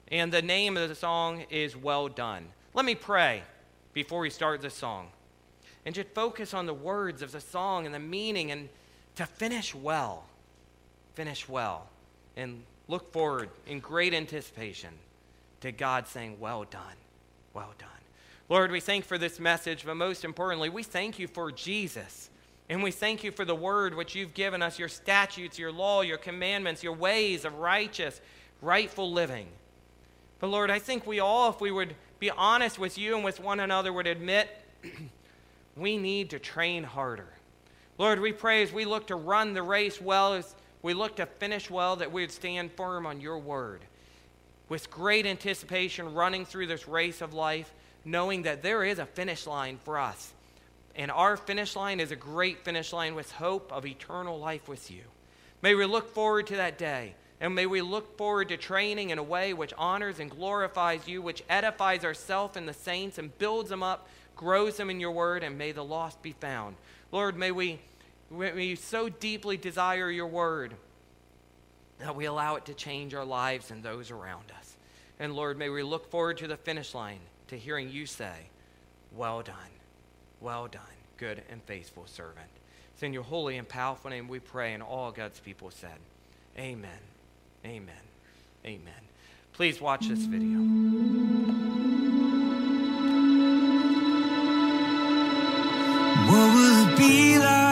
And 0.08 0.32
the 0.32 0.42
name 0.42 0.76
of 0.76 0.88
the 0.88 0.94
song 0.96 1.44
is 1.50 1.76
Well 1.76 2.08
Done. 2.08 2.48
Let 2.74 2.84
me 2.84 2.96
pray 2.96 3.44
before 3.92 4.18
we 4.18 4.28
start 4.28 4.60
this 4.60 4.74
song. 4.74 5.08
And 5.86 5.94
just 5.94 6.08
focus 6.08 6.52
on 6.52 6.66
the 6.66 6.74
words 6.74 7.22
of 7.22 7.30
the 7.30 7.40
song 7.40 7.86
and 7.86 7.94
the 7.94 8.00
meaning 8.00 8.50
and 8.50 8.68
to 9.16 9.24
finish 9.24 9.72
well. 9.72 10.24
Finish 11.14 11.48
well. 11.48 11.86
And 12.36 12.64
look 12.88 13.12
forward 13.12 13.50
in 13.68 13.78
great 13.78 14.14
anticipation 14.14 14.90
to 15.60 15.70
God 15.70 16.08
saying, 16.08 16.40
Well 16.40 16.64
done. 16.64 16.96
Well 17.54 17.72
done. 17.78 17.91
Lord, 18.52 18.70
we 18.70 18.80
thank 18.80 19.06
for 19.06 19.16
this 19.16 19.40
message, 19.40 19.86
but 19.86 19.94
most 19.94 20.26
importantly, 20.26 20.68
we 20.68 20.82
thank 20.82 21.18
you 21.18 21.26
for 21.26 21.50
Jesus. 21.50 22.28
And 22.68 22.82
we 22.82 22.90
thank 22.90 23.24
you 23.24 23.32
for 23.32 23.46
the 23.46 23.54
word 23.54 23.94
which 23.94 24.14
you've 24.14 24.34
given 24.34 24.60
us, 24.60 24.78
your 24.78 24.90
statutes, 24.90 25.58
your 25.58 25.72
law, 25.72 26.02
your 26.02 26.18
commandments, 26.18 26.82
your 26.82 26.92
ways 26.92 27.46
of 27.46 27.54
righteous, 27.54 28.20
rightful 28.60 29.10
living. 29.10 29.46
But 30.38 30.48
Lord, 30.48 30.70
I 30.70 30.80
think 30.80 31.06
we 31.06 31.18
all, 31.18 31.48
if 31.48 31.62
we 31.62 31.70
would 31.70 31.94
be 32.18 32.28
honest 32.28 32.78
with 32.78 32.98
you 32.98 33.14
and 33.14 33.24
with 33.24 33.40
one 33.40 33.58
another, 33.58 33.90
would 33.90 34.06
admit 34.06 34.50
we 35.74 35.96
need 35.96 36.28
to 36.28 36.38
train 36.38 36.84
harder. 36.84 37.32
Lord, 37.96 38.20
we 38.20 38.32
pray 38.32 38.62
as 38.62 38.70
we 38.70 38.84
look 38.84 39.06
to 39.06 39.16
run 39.16 39.54
the 39.54 39.62
race 39.62 39.98
well, 39.98 40.34
as 40.34 40.54
we 40.82 40.92
look 40.92 41.16
to 41.16 41.24
finish 41.24 41.70
well, 41.70 41.96
that 41.96 42.12
we 42.12 42.20
would 42.20 42.30
stand 42.30 42.70
firm 42.72 43.06
on 43.06 43.18
your 43.18 43.38
word. 43.38 43.80
With 44.68 44.90
great 44.90 45.24
anticipation, 45.24 46.12
running 46.12 46.44
through 46.44 46.66
this 46.66 46.86
race 46.86 47.22
of 47.22 47.32
life, 47.32 47.72
knowing 48.04 48.42
that 48.42 48.62
there 48.62 48.84
is 48.84 48.98
a 48.98 49.06
finish 49.06 49.46
line 49.46 49.78
for 49.84 49.98
us. 49.98 50.32
And 50.94 51.10
our 51.10 51.36
finish 51.36 51.74
line 51.76 52.00
is 52.00 52.10
a 52.10 52.16
great 52.16 52.64
finish 52.64 52.92
line 52.92 53.14
with 53.14 53.32
hope 53.32 53.72
of 53.72 53.86
eternal 53.86 54.38
life 54.38 54.68
with 54.68 54.90
you. 54.90 55.02
May 55.62 55.74
we 55.74 55.86
look 55.86 56.12
forward 56.12 56.48
to 56.48 56.56
that 56.56 56.78
day. 56.78 57.14
And 57.40 57.56
may 57.56 57.66
we 57.66 57.82
look 57.82 58.16
forward 58.16 58.50
to 58.50 58.56
training 58.56 59.10
in 59.10 59.18
a 59.18 59.22
way 59.22 59.52
which 59.52 59.72
honors 59.76 60.20
and 60.20 60.30
glorifies 60.30 61.08
you, 61.08 61.20
which 61.20 61.42
edifies 61.48 62.04
ourselves 62.04 62.56
and 62.56 62.68
the 62.68 62.72
saints 62.72 63.18
and 63.18 63.36
builds 63.36 63.68
them 63.68 63.82
up, 63.82 64.06
grows 64.36 64.76
them 64.76 64.90
in 64.90 65.00
your 65.00 65.10
word, 65.10 65.42
and 65.42 65.58
may 65.58 65.72
the 65.72 65.82
lost 65.82 66.22
be 66.22 66.32
found. 66.32 66.76
Lord, 67.10 67.36
may 67.36 67.50
we, 67.50 67.80
may 68.30 68.52
we 68.52 68.76
so 68.76 69.08
deeply 69.08 69.56
desire 69.56 70.08
your 70.08 70.28
word 70.28 70.74
that 71.98 72.14
we 72.14 72.26
allow 72.26 72.54
it 72.54 72.66
to 72.66 72.74
change 72.74 73.12
our 73.12 73.24
lives 73.24 73.72
and 73.72 73.82
those 73.82 74.12
around 74.12 74.52
us. 74.56 74.76
And 75.18 75.34
Lord, 75.34 75.58
may 75.58 75.68
we 75.68 75.82
look 75.82 76.12
forward 76.12 76.38
to 76.38 76.46
the 76.46 76.56
finish 76.56 76.94
line 76.94 77.18
to 77.52 77.58
hearing 77.58 77.90
you 77.90 78.06
say, 78.06 78.48
Well 79.14 79.42
done, 79.42 79.56
well 80.40 80.66
done, 80.66 80.82
good 81.18 81.42
and 81.50 81.62
faithful 81.62 82.06
servant. 82.06 82.48
It's 82.94 83.02
in 83.02 83.12
your 83.12 83.22
holy 83.22 83.58
and 83.58 83.68
powerful 83.68 84.10
name 84.10 84.28
we 84.28 84.38
pray, 84.38 84.72
and 84.72 84.82
all 84.82 85.12
God's 85.12 85.38
people 85.38 85.70
said, 85.70 85.98
Amen, 86.58 86.90
amen, 87.64 87.94
amen. 88.64 88.94
Please 89.52 89.80
watch 89.80 90.08
this 90.08 90.20
video. 90.20 90.58
What 96.30 96.90
it 96.90 96.98
be 96.98 97.38
like? 97.38 97.71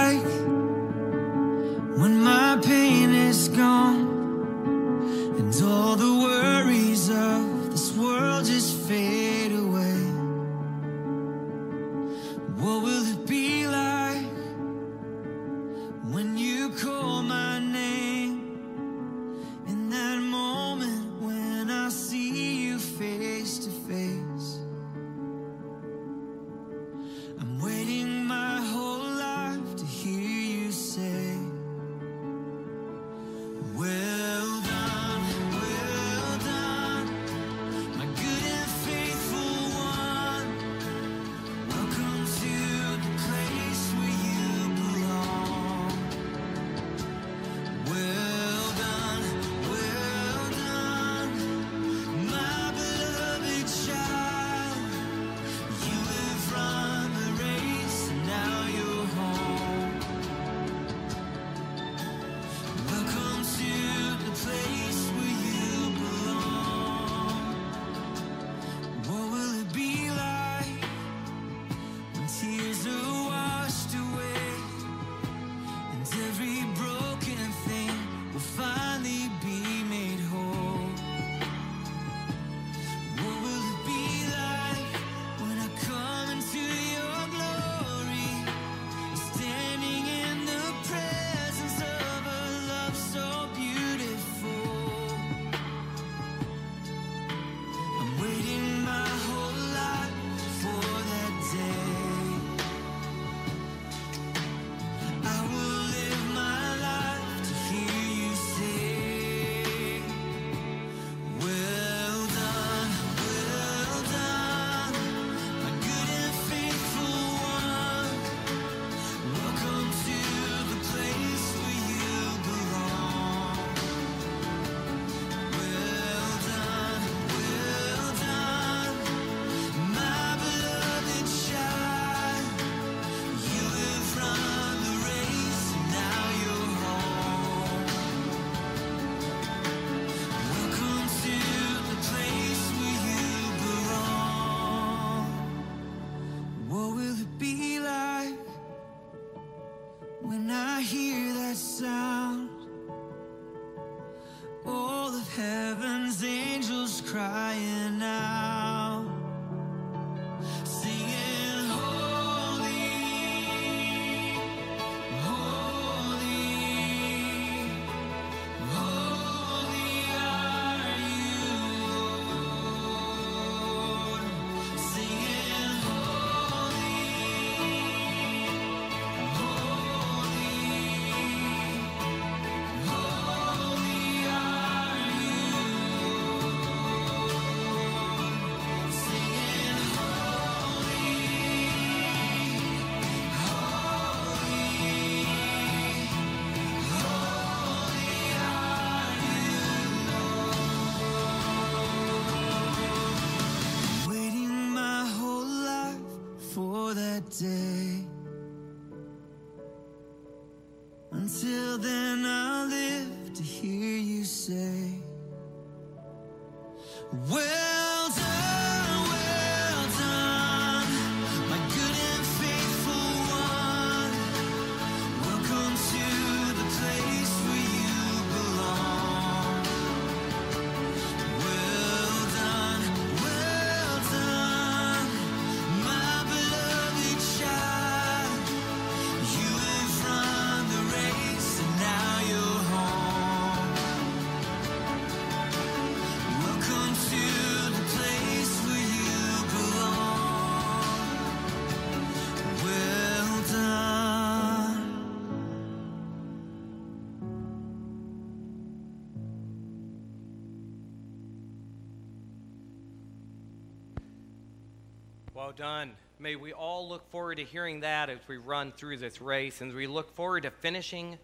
Well 265.40 265.52
done. 265.52 265.92
May 266.18 266.36
we 266.36 266.52
all 266.52 266.86
look 266.86 267.10
forward 267.10 267.36
to 267.36 267.44
hearing 267.44 267.80
that 267.80 268.10
as 268.10 268.18
we 268.28 268.36
run 268.36 268.72
through 268.72 268.98
this 268.98 269.22
race 269.22 269.62
and 269.62 269.72
we 269.72 269.86
look 269.86 270.14
forward 270.14 270.42
to 270.42 270.50
finishing 270.50 271.16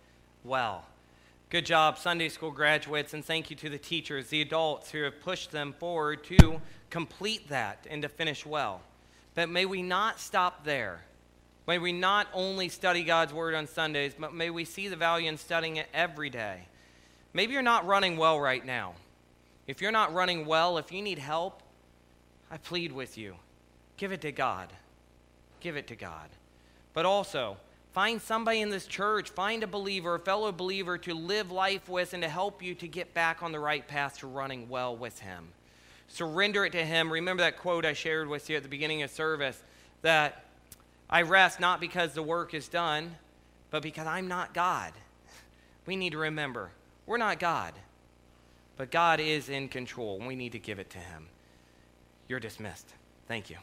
well. 0.43 0.87
Good 1.51 1.67
job, 1.67 1.99
Sunday 1.99 2.31
school 2.31 2.51
graduates, 2.51 3.12
and 3.12 3.23
thank 3.23 3.51
you 3.51 3.57
to 3.57 3.69
the 3.69 3.77
teachers, 3.77 4.29
the 4.29 4.41
adults 4.41 4.91
who 4.91 5.03
have 5.03 5.21
pushed 5.21 5.53
them 5.53 5.75
forward 5.75 6.25
to 6.25 6.62
complete 6.89 7.51
that 7.51 7.87
and 7.91 8.01
to 8.01 8.09
finish 8.09 8.47
well. 8.47 8.81
But 9.35 9.51
may 9.51 9.67
we 9.67 9.83
not 9.83 10.19
stop 10.19 10.64
there. 10.64 11.03
May 11.69 11.77
we 11.77 11.93
not 11.93 12.27
only 12.33 12.71
study 12.71 13.05
God's 13.05 13.35
Word 13.35 13.53
on 13.53 13.67
Sundays, 13.67 14.14
but 14.19 14.33
may 14.33 14.49
we 14.49 14.64
see 14.64 14.89
the 14.89 14.97
value 14.97 15.29
in 15.29 15.37
studying 15.37 15.77
it 15.77 15.89
every 15.93 16.31
day. 16.31 16.62
Maybe 17.35 17.53
you're 17.53 17.61
not 17.61 17.87
running 17.87 18.17
well 18.17 18.41
right 18.41 18.64
now. 18.64 18.95
If 19.67 19.83
you're 19.83 19.93
not 19.93 20.14
running 20.14 20.47
well, 20.47 20.79
if 20.79 20.91
you 20.91 21.03
need 21.03 21.19
help, 21.19 21.62
I 22.51 22.57
plead 22.57 22.93
with 22.93 23.19
you 23.19 23.37
give 23.97 24.12
it 24.12 24.20
to 24.22 24.32
God. 24.32 24.72
Give 25.61 25.76
it 25.76 25.86
to 25.88 25.97
God. 25.97 26.28
But 26.92 27.07
also, 27.07 27.57
find 27.92 28.20
somebody 28.20 28.61
in 28.61 28.70
this 28.70 28.86
church, 28.86 29.30
find 29.30 29.62
a 29.62 29.66
believer, 29.66 30.14
a 30.14 30.18
fellow 30.18 30.53
believer 30.53 30.99
to 30.99 31.14
live 31.14 31.51
life 31.51 31.88
with 31.88 32.12
and 32.12 32.22
to 32.22 32.28
help 32.28 32.62
you 32.62 32.74
to 32.76 32.88
get 32.88 33.14
back 33.14 33.42
on 33.42 33.53
the 33.53 33.61
right 33.61 33.86
path 33.86 34.18
to 34.18 34.26
running 34.26 34.68
well 34.68 34.97
with 34.97 35.18
Him. 35.20 35.49
Surrender 36.09 36.64
it 36.64 36.72
to 36.72 36.84
Him. 36.84 37.12
Remember 37.12 37.42
that 37.42 37.59
quote 37.59 37.84
I 37.84 37.92
shared 37.92 38.28
with 38.28 38.49
you 38.49 38.57
at 38.57 38.62
the 38.62 38.68
beginning 38.68 39.03
of 39.03 39.11
service 39.11 39.62
that 40.03 40.44
I 41.09 41.22
rest 41.22 41.61
not 41.61 41.80
because 41.80 42.12
the 42.12 42.22
work 42.22 42.55
is 42.55 42.68
done, 42.68 43.16
but 43.70 43.82
because 43.82 44.07
I'm 44.07 44.28
not 44.28 44.55
God. 44.55 44.92
We 45.86 45.97
need 45.97 46.12
to 46.12 46.18
remember 46.18 46.70
we're 47.07 47.18
not 47.18 47.38
God, 47.38 47.72
but 48.76 48.90
God 48.90 49.20
is 49.20 49.49
in 49.49 49.68
control, 49.68 50.18
we 50.18 50.34
need 50.34 50.53
to 50.53 50.59
give 50.59 50.78
it 50.78 50.90
to 50.90 50.99
Him. 50.99 51.26
You're 52.28 52.40
dismissed. 52.40 52.92
Thank 53.28 53.51
you. 53.51 53.57